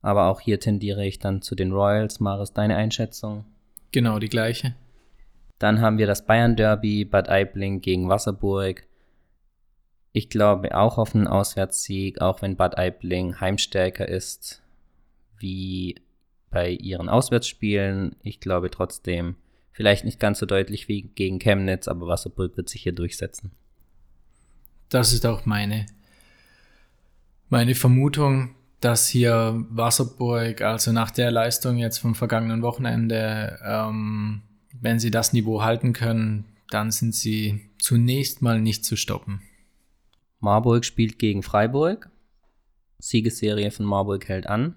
Aber 0.00 0.28
auch 0.28 0.40
hier 0.40 0.60
tendiere 0.60 1.04
ich 1.04 1.18
dann 1.18 1.42
zu 1.42 1.54
den 1.54 1.72
Royals. 1.72 2.20
Maris, 2.20 2.52
deine 2.52 2.76
Einschätzung? 2.76 3.44
Genau 3.92 4.18
die 4.18 4.28
gleiche. 4.28 4.74
Dann 5.58 5.80
haben 5.80 5.98
wir 5.98 6.06
das 6.06 6.24
Bayern 6.24 6.56
Derby, 6.56 7.04
Bad 7.04 7.28
Aibling 7.28 7.80
gegen 7.80 8.08
Wasserburg. 8.08 8.86
Ich 10.12 10.30
glaube 10.30 10.76
auch 10.76 10.98
auf 10.98 11.14
einen 11.14 11.26
Auswärtssieg, 11.26 12.20
auch 12.20 12.42
wenn 12.42 12.56
Bad 12.56 12.78
Aibling 12.78 13.40
heimstärker 13.40 14.08
ist 14.08 14.62
wie 15.38 15.96
bei 16.50 16.70
ihren 16.70 17.08
Auswärtsspielen. 17.08 18.16
Ich 18.22 18.40
glaube 18.40 18.70
trotzdem, 18.70 19.36
Vielleicht 19.78 20.04
nicht 20.04 20.18
ganz 20.18 20.40
so 20.40 20.44
deutlich 20.44 20.88
wie 20.88 21.02
gegen 21.02 21.38
Chemnitz, 21.38 21.86
aber 21.86 22.08
Wasserburg 22.08 22.56
wird 22.56 22.68
sich 22.68 22.82
hier 22.82 22.90
durchsetzen. 22.90 23.52
Das 24.88 25.12
ist 25.12 25.24
auch 25.24 25.46
meine, 25.46 25.86
meine 27.48 27.76
Vermutung, 27.76 28.56
dass 28.80 29.08
hier 29.08 29.64
Wasserburg, 29.70 30.62
also 30.62 30.92
nach 30.92 31.10
der 31.10 31.30
Leistung 31.30 31.78
jetzt 31.78 31.98
vom 31.98 32.14
vergangenen 32.14 32.62
Wochenende, 32.62 33.58
ähm, 33.64 34.42
wenn 34.80 34.98
sie 35.00 35.10
das 35.10 35.32
Niveau 35.32 35.62
halten 35.62 35.92
können, 35.92 36.44
dann 36.70 36.90
sind 36.90 37.14
sie 37.14 37.70
zunächst 37.78 38.42
mal 38.42 38.60
nicht 38.60 38.84
zu 38.84 38.96
stoppen. 38.96 39.42
Marburg 40.40 40.84
spielt 40.84 41.18
gegen 41.18 41.42
Freiburg. 41.42 42.10
Siegesserie 42.98 43.70
von 43.70 43.86
Marburg 43.86 44.28
hält 44.28 44.46
an. 44.46 44.76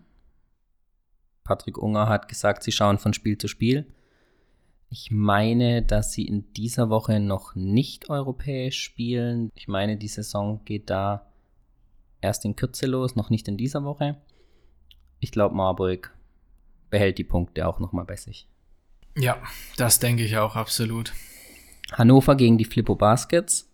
Patrick 1.44 1.78
Unger 1.78 2.08
hat 2.08 2.28
gesagt, 2.28 2.64
sie 2.64 2.72
schauen 2.72 2.98
von 2.98 3.14
Spiel 3.14 3.38
zu 3.38 3.48
Spiel. 3.48 3.86
Ich 4.90 5.10
meine, 5.12 5.84
dass 5.84 6.12
sie 6.12 6.26
in 6.26 6.52
dieser 6.54 6.90
Woche 6.90 7.20
noch 7.20 7.56
nicht 7.56 8.10
europäisch 8.10 8.82
spielen. 8.82 9.50
Ich 9.56 9.68
meine, 9.68 9.98
die 9.98 10.08
Saison 10.08 10.62
geht 10.66 10.90
da 10.90 11.31
erst 12.22 12.46
in 12.46 12.56
Kürze 12.56 12.86
los, 12.86 13.16
noch 13.16 13.30
nicht 13.30 13.48
in 13.48 13.58
dieser 13.58 13.84
Woche. 13.84 14.18
Ich 15.20 15.32
glaube, 15.32 15.56
Marburg 15.56 16.16
behält 16.90 17.18
die 17.18 17.24
Punkte 17.24 17.68
auch 17.68 17.80
nochmal 17.80 18.06
bei 18.06 18.16
sich. 18.16 18.48
Ja, 19.18 19.38
das 19.78 20.00
denke 20.00 20.24
ich 20.24 20.38
auch 20.38 20.56
absolut. 20.56 21.14
Hannover 21.92 22.36
gegen 22.36 22.58
die 22.58 22.66
Flippo 22.66 22.96
Baskets. 22.96 23.68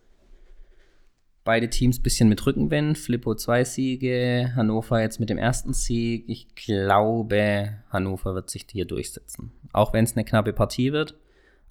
Beide 1.43 1.69
Teams 1.69 1.99
ein 1.99 2.03
bisschen 2.03 2.27
mit 2.27 2.45
Rückenwind. 2.45 2.97
Flippo 2.97 3.35
zwei 3.35 3.63
Siege, 3.63 4.51
Hannover 4.55 4.99
jetzt 4.99 5.19
mit 5.19 5.29
dem 5.29 5.37
ersten 5.37 5.73
Sieg. 5.73 6.25
Ich 6.27 6.53
glaube, 6.55 7.83
Hannover 7.89 8.33
wird 8.33 8.49
sich 8.49 8.65
hier 8.69 8.85
durchsetzen. 8.85 9.51
Auch 9.71 9.93
wenn 9.93 10.03
es 10.03 10.13
eine 10.13 10.25
knappe 10.25 10.51
Partie 10.51 10.91
wird. 10.91 11.15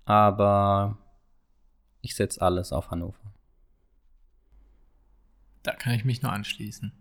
Aber 0.05 0.99
ich 2.01 2.15
setze 2.15 2.41
alles 2.41 2.73
auf 2.73 2.91
Hannover. 2.91 3.26
Da 5.67 5.73
kann 5.73 5.95
ich 5.95 6.05
mich 6.05 6.23
nur 6.23 6.33
anschließen. 6.33 6.93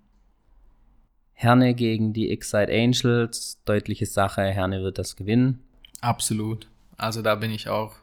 Herne 1.34 1.75
gegen 1.75 2.13
die 2.13 2.32
Excite 2.32 2.71
Angels. 2.71 3.62
Deutliche 3.65 4.08
Sache. 4.08 4.41
Herne 4.41 4.82
wird 4.82 4.97
das 4.97 5.15
gewinnen. 5.15 5.60
Absolut. 6.01 6.67
Also 6.97 7.21
da 7.21 7.36
bin 7.36 7.51
ich 7.51 7.69
auch 7.69 7.95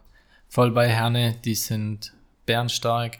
voll 0.48 0.70
bei 0.70 0.88
Herne. 0.88 1.35
Die 1.44 1.57
sind 1.57 2.12
bärenstark 2.46 3.18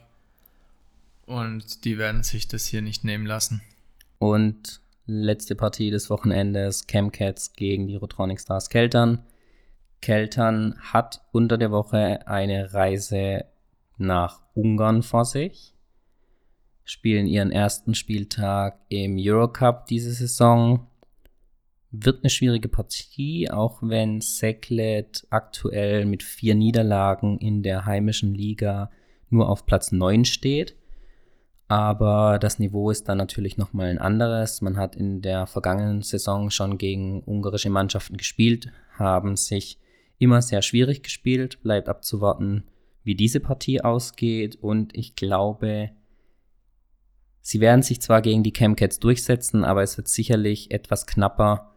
und 1.27 1.85
die 1.85 1.99
werden 1.99 2.23
sich 2.23 2.47
das 2.47 2.67
hier 2.67 2.81
nicht 2.81 3.03
nehmen 3.03 3.27
lassen. 3.27 3.61
Und 4.19 4.81
letzte 5.07 5.57
Partie 5.57 5.91
des 5.91 6.11
Wochenendes, 6.11 6.87
Chemcats 6.87 7.55
gegen 7.55 7.89
die 7.89 7.97
Rotronic 7.97 8.41
Stars 8.41 8.69
Keltern. 8.69 9.25
Keltern 10.01 10.77
hat 10.81 11.23
unter 11.33 11.59
der 11.59 11.73
Woche 11.73 12.25
eine 12.29 12.73
Reise 12.73 13.47
nach 13.97 14.43
Ungarn 14.55 15.03
vor 15.03 15.25
sich. 15.25 15.72
Spielen 16.85 17.27
ihren 17.27 17.53
ersten 17.53 17.95
Spieltag 17.95 18.79
im 18.89 19.17
Eurocup 19.19 19.87
diese 19.87 20.13
Saison. 20.13 20.87
Wird 21.91 22.23
eine 22.23 22.31
schwierige 22.31 22.69
Partie, 22.69 23.51
auch 23.51 23.79
wenn 23.83 24.21
Seklet 24.21 25.27
aktuell 25.31 26.07
mit 26.07 26.23
vier 26.23 26.55
Niederlagen 26.55 27.39
in 27.39 27.63
der 27.63 27.85
heimischen 27.85 28.35
Liga 28.35 28.91
nur 29.29 29.49
auf 29.49 29.67
Platz 29.67 29.93
9 29.93 30.25
steht. 30.25 30.77
Aber 31.69 32.39
das 32.39 32.59
Niveau 32.59 32.91
ist 32.91 33.09
dann 33.09 33.19
natürlich 33.19 33.57
nochmal 33.57 33.87
ein 33.89 33.99
anderes. 33.99 34.61
Man 34.61 34.77
hat 34.77 34.95
in 34.95 35.23
der 35.23 35.47
vergangenen 35.47 36.03
Saison 36.03 36.51
schon 36.51 36.77
gegen 36.77 37.23
ungarische 37.25 37.71
Mannschaften 37.71 38.19
gespielt, 38.19 38.71
haben 38.99 39.37
sich 39.37 39.79
immer 40.19 40.43
sehr 40.43 40.63
schwierig 40.63 41.03
gespielt. 41.03 41.63
Bleibt 41.63 41.89
abzuwarten, 41.89 42.65
wie 43.05 43.15
diese 43.15 43.41
Partie 43.41 43.81
ausgeht. 43.81 44.57
Und 44.57 44.95
ich 44.97 45.17
glaube, 45.17 45.91
sie 47.43 47.61
werden 47.61 47.83
sich 47.83 48.01
zwar 48.01 48.23
gegen 48.23 48.43
die 48.43 48.53
Chemcats 48.53 48.99
durchsetzen, 48.99 49.65
aber 49.65 49.83
es 49.83 49.97
wird 49.99 50.09
sicherlich 50.09 50.71
etwas 50.71 51.07
knapper, 51.07 51.73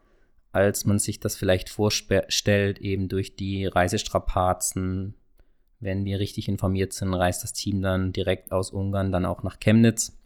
als 0.52 0.86
man 0.86 1.00
sich 1.00 1.20
das 1.20 1.36
vielleicht 1.36 1.70
vorstellt, 1.70 2.80
eben 2.80 3.10
durch 3.10 3.36
die 3.36 3.66
Reisestrapazen 3.66 5.16
wenn 5.80 6.06
wir 6.06 6.20
richtig 6.20 6.48
informiert 6.48 6.94
sind, 6.94 7.14
reist 7.14 7.44
das 7.44 7.54
Team 7.54 7.82
dann 7.82 8.14
direkt 8.14 8.52
aus 8.52 8.72
Ungarn 8.72 9.12
dann 9.12 9.26
auch 9.26 9.44
nach 9.44 9.60
Chemnitz. 9.60 10.18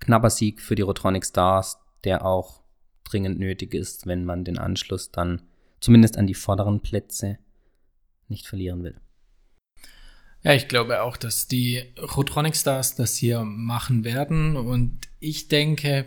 Knapper 0.00 0.30
Sieg 0.30 0.60
für 0.60 0.74
die 0.74 0.82
Rotronic 0.82 1.24
Stars, 1.24 1.78
der 2.04 2.24
auch 2.24 2.62
dringend 3.04 3.38
nötig 3.38 3.74
ist, 3.74 4.06
wenn 4.06 4.24
man 4.24 4.44
den 4.44 4.58
Anschluss 4.58 5.10
dann 5.10 5.42
zumindest 5.80 6.16
an 6.16 6.26
die 6.26 6.34
vorderen 6.34 6.80
Plätze 6.80 7.38
nicht 8.28 8.46
verlieren 8.46 8.82
will. 8.82 9.00
Ja, 10.42 10.52
ich 10.52 10.68
glaube 10.68 11.02
auch, 11.02 11.16
dass 11.16 11.48
die 11.48 11.84
Rotronic 11.98 12.56
Stars 12.56 12.94
das 12.94 13.16
hier 13.16 13.42
machen 13.42 14.04
werden. 14.04 14.56
Und 14.56 14.98
ich 15.18 15.48
denke, 15.48 16.06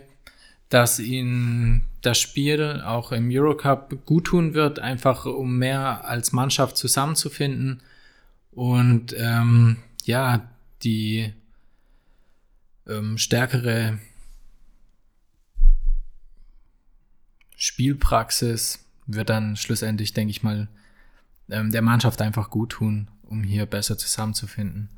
dass 0.68 0.98
ihnen 0.98 1.84
das 2.00 2.18
Spiel 2.18 2.82
auch 2.84 3.12
im 3.12 3.28
Eurocup 3.30 4.06
gut 4.06 4.24
tun 4.24 4.54
wird, 4.54 4.78
einfach 4.78 5.26
um 5.26 5.58
mehr 5.58 6.06
als 6.06 6.32
Mannschaft 6.32 6.76
zusammenzufinden. 6.76 7.82
Und 8.52 9.14
ähm, 9.18 9.76
ja, 10.04 10.48
die 10.82 11.32
ähm, 12.88 13.18
stärkere 13.18 13.98
Spielpraxis 17.56 18.84
wird 19.06 19.28
dann 19.28 19.56
schlussendlich, 19.56 20.14
denke 20.14 20.30
ich 20.30 20.42
mal, 20.42 20.68
ähm, 21.50 21.70
der 21.70 21.82
Mannschaft 21.82 22.20
einfach 22.22 22.50
gut 22.50 22.70
tun, 22.70 23.08
um 23.32 23.42
hier 23.42 23.66
besser 23.66 23.96
zusammenzufinden. 23.96 24.90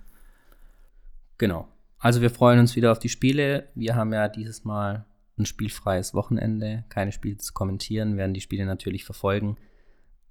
Genau. 1.38 1.68
Also 1.98 2.20
wir 2.20 2.30
freuen 2.30 2.58
uns 2.58 2.76
wieder 2.76 2.92
auf 2.92 2.98
die 2.98 3.08
Spiele. 3.08 3.68
Wir 3.74 3.94
haben 3.94 4.12
ja 4.12 4.28
dieses 4.28 4.64
Mal 4.64 5.06
ein 5.38 5.46
spielfreies 5.46 6.14
Wochenende, 6.14 6.84
keine 6.88 7.12
Spiele 7.12 7.38
zu 7.38 7.52
kommentieren, 7.52 8.16
werden 8.16 8.34
die 8.34 8.40
Spiele 8.40 8.66
natürlich 8.66 9.04
verfolgen. 9.04 9.56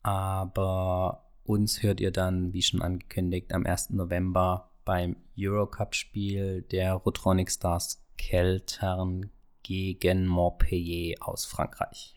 Aber 0.02 1.26
uns 1.46 1.82
hört 1.82 2.00
ihr 2.00 2.12
dann, 2.12 2.54
wie 2.54 2.62
schon 2.62 2.82
angekündigt, 2.82 3.54
am 3.54 3.66
1. 3.66 3.92
November 3.92 4.70
beim 4.86 5.16
Eurocup-Spiel 5.38 6.62
der 6.64 6.94
Rotronic 6.94 7.50
Stars 7.50 8.04
Keltern 8.18 9.32
gegen 9.64 10.28
Montpellier 10.28 11.16
aus 11.22 11.46
Frankreich. 11.46 12.14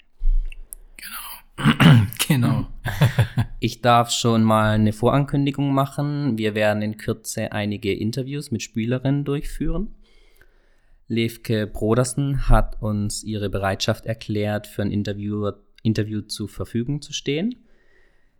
Genau. 0.96 1.35
genau. 2.28 2.66
ich 3.60 3.80
darf 3.80 4.10
schon 4.10 4.42
mal 4.42 4.74
eine 4.74 4.92
Vorankündigung 4.92 5.72
machen. 5.72 6.38
Wir 6.38 6.54
werden 6.54 6.82
in 6.82 6.96
Kürze 6.96 7.52
einige 7.52 7.92
Interviews 7.92 8.50
mit 8.50 8.62
Spielerinnen 8.62 9.24
durchführen. 9.24 9.94
Levke 11.08 11.66
Brodersen 11.66 12.48
hat 12.48 12.82
uns 12.82 13.22
ihre 13.22 13.48
Bereitschaft 13.48 14.06
erklärt, 14.06 14.66
für 14.66 14.82
ein 14.82 14.90
Interview, 14.90 15.50
Interview 15.82 16.20
zur 16.22 16.48
Verfügung 16.48 17.00
zu 17.00 17.12
stehen. 17.12 17.54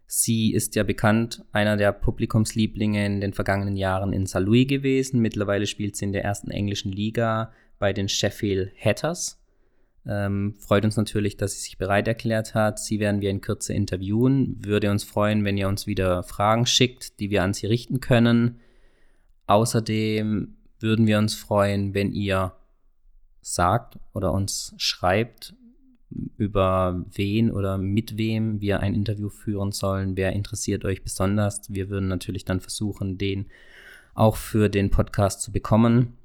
Sie 0.09 0.53
ist 0.53 0.77
ja 0.77 0.85
bekannt, 0.85 1.45
einer 1.53 1.77
der 1.77 1.93
Publikumslieblinge 1.93 3.05
in 3.07 3.21
den 3.21 3.33
vergangenen 3.33 3.77
Jahren 3.77 4.13
in 4.13 4.27
St. 4.27 4.41
Louis 4.41 4.67
gewesen. 4.67 5.21
Mittlerweile 5.21 5.67
spielt 5.67 5.97
sie 5.97 6.05
in 6.05 6.13
der 6.13 6.25
ersten 6.25 6.51
englischen 6.51 6.93
Liga 6.93 7.53
bei 7.79 7.93
den 7.93 8.09
Sheffield 8.09 8.73
Hatters. 8.79 9.41
Ähm, 10.09 10.55
freut 10.59 10.85
uns 10.85 10.97
natürlich, 10.97 11.37
dass 11.37 11.55
sie 11.55 11.61
sich 11.61 11.79
bereit 11.79 12.07
erklärt 12.07 12.55
hat. 12.55 12.79
Sie 12.79 13.01
werden 13.01 13.21
wir 13.21 13.31
in 13.31 13.41
Kürze 13.41 13.75
interviewen. 13.75 14.65
Würde 14.65 14.91
uns 14.91 15.05
freuen, 15.05 15.45
wenn 15.45 15.57
ihr 15.57 15.69
uns 15.69 15.87
wieder 15.87 16.23
Fragen 16.23 16.67
schickt, 16.67 17.19
die 17.19 17.31
wir 17.31 17.43
an 17.43 17.55
sie 17.55 17.67
richten 17.67 18.01
können. 18.01 18.61
Außerdem 19.47 20.57
würden 20.79 21.07
wir 21.07 21.19
uns 21.19 21.35
freuen, 21.35 21.95
wenn 21.95 22.13
ihr 22.13 22.53
sagt 23.41 23.99
oder 24.13 24.33
uns 24.33 24.75
schreibt, 24.77 25.55
über 26.37 27.05
wen 27.13 27.51
oder 27.51 27.79
mit 27.79 28.17
wem 28.17 28.61
wir 28.61 28.81
ein 28.81 28.95
Interview 28.95 29.29
führen 29.29 29.73
sollen. 29.73 30.17
Wer 30.17 30.33
interessiert 30.33 30.85
euch 30.85 31.03
besonders? 31.03 31.73
Wir 31.73 31.89
würden 31.91 32.09
natürlich 32.09 32.45
dann 32.45 32.61
versuchen, 32.61 33.19
den 33.19 33.47
auch 34.15 34.37
für 34.37 34.69
den 34.69 34.91
Podcast 34.91 35.43
zu 35.43 35.53
bekommen. 35.53 36.17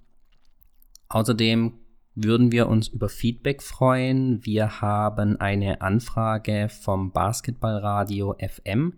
Außerdem 1.10 1.74
würden 2.15 2.52
wir 2.52 2.67
uns 2.67 2.88
über 2.89 3.10
Feedback 3.10 3.62
freuen. 3.62 4.45
Wir 4.45 4.82
haben 4.82 5.39
eine 5.39 5.82
Anfrage 5.82 6.67
vom 6.69 7.12
Basketballradio 7.12 8.36
FM. 8.39 8.93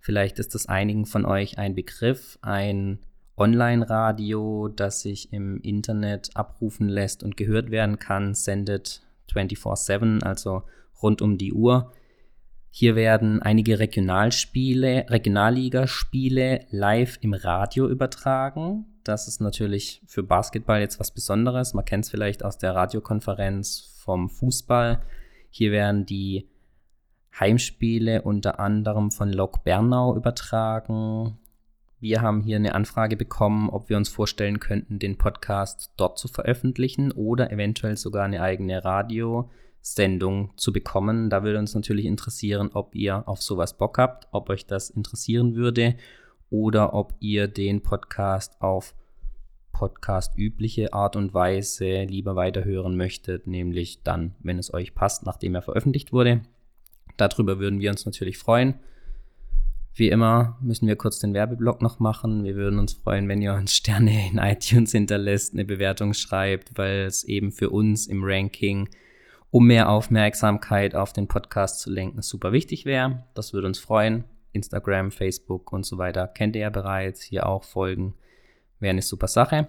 Vielleicht 0.00 0.38
ist 0.38 0.54
das 0.54 0.66
einigen 0.66 1.06
von 1.06 1.24
euch 1.24 1.58
ein 1.58 1.74
Begriff, 1.74 2.38
ein 2.42 2.98
Online-Radio, 3.36 4.68
das 4.68 5.02
sich 5.02 5.32
im 5.32 5.60
Internet 5.60 6.30
abrufen 6.34 6.88
lässt 6.88 7.22
und 7.22 7.36
gehört 7.36 7.70
werden 7.70 7.98
kann, 7.98 8.34
sendet 8.34 9.02
24/7, 9.32 10.22
also 10.22 10.62
rund 11.02 11.22
um 11.22 11.38
die 11.38 11.52
Uhr. 11.52 11.92
Hier 12.70 12.96
werden 12.96 13.40
einige 13.40 13.78
Regionalspiele, 13.78 15.06
Regionalligaspiele 15.08 16.66
live 16.70 17.18
im 17.20 17.34
Radio 17.34 17.88
übertragen. 17.88 18.86
Das 19.08 19.26
ist 19.26 19.40
natürlich 19.40 20.02
für 20.04 20.22
Basketball 20.22 20.80
jetzt 20.80 21.00
was 21.00 21.12
Besonderes. 21.12 21.72
Man 21.72 21.86
kennt 21.86 22.04
es 22.04 22.10
vielleicht 22.10 22.44
aus 22.44 22.58
der 22.58 22.74
Radiokonferenz 22.74 23.94
vom 24.04 24.28
Fußball. 24.28 25.00
Hier 25.48 25.72
werden 25.72 26.04
die 26.04 26.46
Heimspiele 27.40 28.20
unter 28.20 28.60
anderem 28.60 29.10
von 29.10 29.32
Lok 29.32 29.64
Bernau 29.64 30.14
übertragen. 30.14 31.38
Wir 31.98 32.20
haben 32.20 32.42
hier 32.42 32.56
eine 32.56 32.74
Anfrage 32.74 33.16
bekommen, 33.16 33.70
ob 33.70 33.88
wir 33.88 33.96
uns 33.96 34.10
vorstellen 34.10 34.60
könnten, 34.60 34.98
den 34.98 35.16
Podcast 35.16 35.90
dort 35.96 36.18
zu 36.18 36.28
veröffentlichen 36.28 37.10
oder 37.10 37.50
eventuell 37.50 37.96
sogar 37.96 38.26
eine 38.26 38.42
eigene 38.42 38.84
Radiosendung 38.84 40.50
zu 40.58 40.70
bekommen. 40.70 41.30
Da 41.30 41.42
würde 41.42 41.60
uns 41.60 41.74
natürlich 41.74 42.04
interessieren, 42.04 42.72
ob 42.74 42.94
ihr 42.94 43.26
auf 43.26 43.40
sowas 43.40 43.78
Bock 43.78 43.96
habt, 43.96 44.28
ob 44.32 44.50
euch 44.50 44.66
das 44.66 44.90
interessieren 44.90 45.54
würde 45.54 45.96
oder 46.50 46.92
ob 46.92 47.14
ihr 47.20 47.48
den 47.48 47.82
Podcast 47.82 48.60
auf 48.60 48.94
Podcast 49.78 50.36
übliche 50.36 50.92
Art 50.92 51.14
und 51.14 51.32
Weise 51.34 52.02
lieber 52.02 52.34
weiterhören 52.34 52.96
möchtet, 52.96 53.46
nämlich 53.46 54.02
dann, 54.02 54.34
wenn 54.40 54.58
es 54.58 54.74
euch 54.74 54.92
passt, 54.92 55.24
nachdem 55.24 55.54
er 55.54 55.62
veröffentlicht 55.62 56.12
wurde. 56.12 56.40
Darüber 57.16 57.60
würden 57.60 57.78
wir 57.78 57.90
uns 57.90 58.04
natürlich 58.04 58.38
freuen. 58.38 58.74
Wie 59.94 60.08
immer 60.08 60.58
müssen 60.60 60.88
wir 60.88 60.96
kurz 60.96 61.20
den 61.20 61.32
Werbeblock 61.32 61.80
noch 61.80 62.00
machen. 62.00 62.42
Wir 62.42 62.56
würden 62.56 62.80
uns 62.80 62.94
freuen, 62.94 63.28
wenn 63.28 63.40
ihr 63.40 63.54
uns 63.54 63.72
Sterne 63.72 64.28
in 64.28 64.38
iTunes 64.42 64.90
hinterlässt, 64.90 65.54
eine 65.54 65.64
Bewertung 65.64 66.12
schreibt, 66.12 66.76
weil 66.76 67.02
es 67.02 67.22
eben 67.22 67.52
für 67.52 67.70
uns 67.70 68.08
im 68.08 68.24
Ranking, 68.24 68.88
um 69.52 69.68
mehr 69.68 69.88
Aufmerksamkeit 69.88 70.96
auf 70.96 71.12
den 71.12 71.28
Podcast 71.28 71.78
zu 71.78 71.88
lenken, 71.88 72.20
super 72.20 72.50
wichtig 72.50 72.84
wäre. 72.84 73.22
Das 73.34 73.52
würde 73.52 73.68
uns 73.68 73.78
freuen. 73.78 74.24
Instagram, 74.52 75.12
Facebook 75.12 75.72
und 75.72 75.86
so 75.86 75.98
weiter 75.98 76.26
kennt 76.26 76.56
ihr 76.56 76.62
ja 76.62 76.70
bereits. 76.70 77.22
Hier 77.22 77.46
auch 77.46 77.62
folgen. 77.62 78.14
Wäre 78.80 78.90
eine 78.90 79.02
super 79.02 79.28
Sache. 79.28 79.68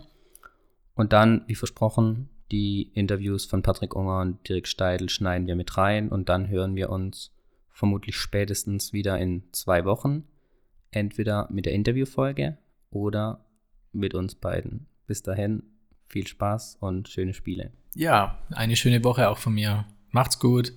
Und 0.96 1.14
dann, 1.14 1.44
wie 1.48 1.56
versprochen, 1.56 2.30
die 2.52 2.92
Interviews 2.94 3.46
von 3.46 3.62
Patrick 3.62 3.96
Unger 3.96 4.22
und 4.22 4.48
Dirk 4.48 4.68
Steidl 4.68 5.10
schneiden 5.10 5.48
wir 5.48 5.56
mit 5.56 5.78
rein 5.78 6.10
und 6.10 6.30
dann 6.30 6.50
hören 6.50 6.76
wir 6.76 6.90
uns 6.90 7.32
vermutlich 7.70 8.18
spätestens 8.18 8.92
wieder 8.92 9.18
in 9.20 9.44
zwei 9.52 9.86
Wochen. 9.86 10.26
Entweder 10.92 11.48
mit 11.52 11.66
der 11.66 11.74
Interviewfolge 11.74 12.58
oder 12.90 13.46
mit 13.94 14.14
uns 14.14 14.36
beiden. 14.36 14.88
Bis 15.06 15.22
dahin, 15.22 15.64
viel 16.08 16.28
Spaß 16.28 16.78
und 16.80 17.08
schöne 17.08 17.34
Spiele. 17.34 17.72
Ja, 17.96 18.40
eine 18.52 18.76
schöne 18.76 19.04
Woche 19.04 19.30
auch 19.30 19.38
von 19.38 19.54
mir. 19.54 19.86
Macht's 20.12 20.40
gut. 20.40 20.74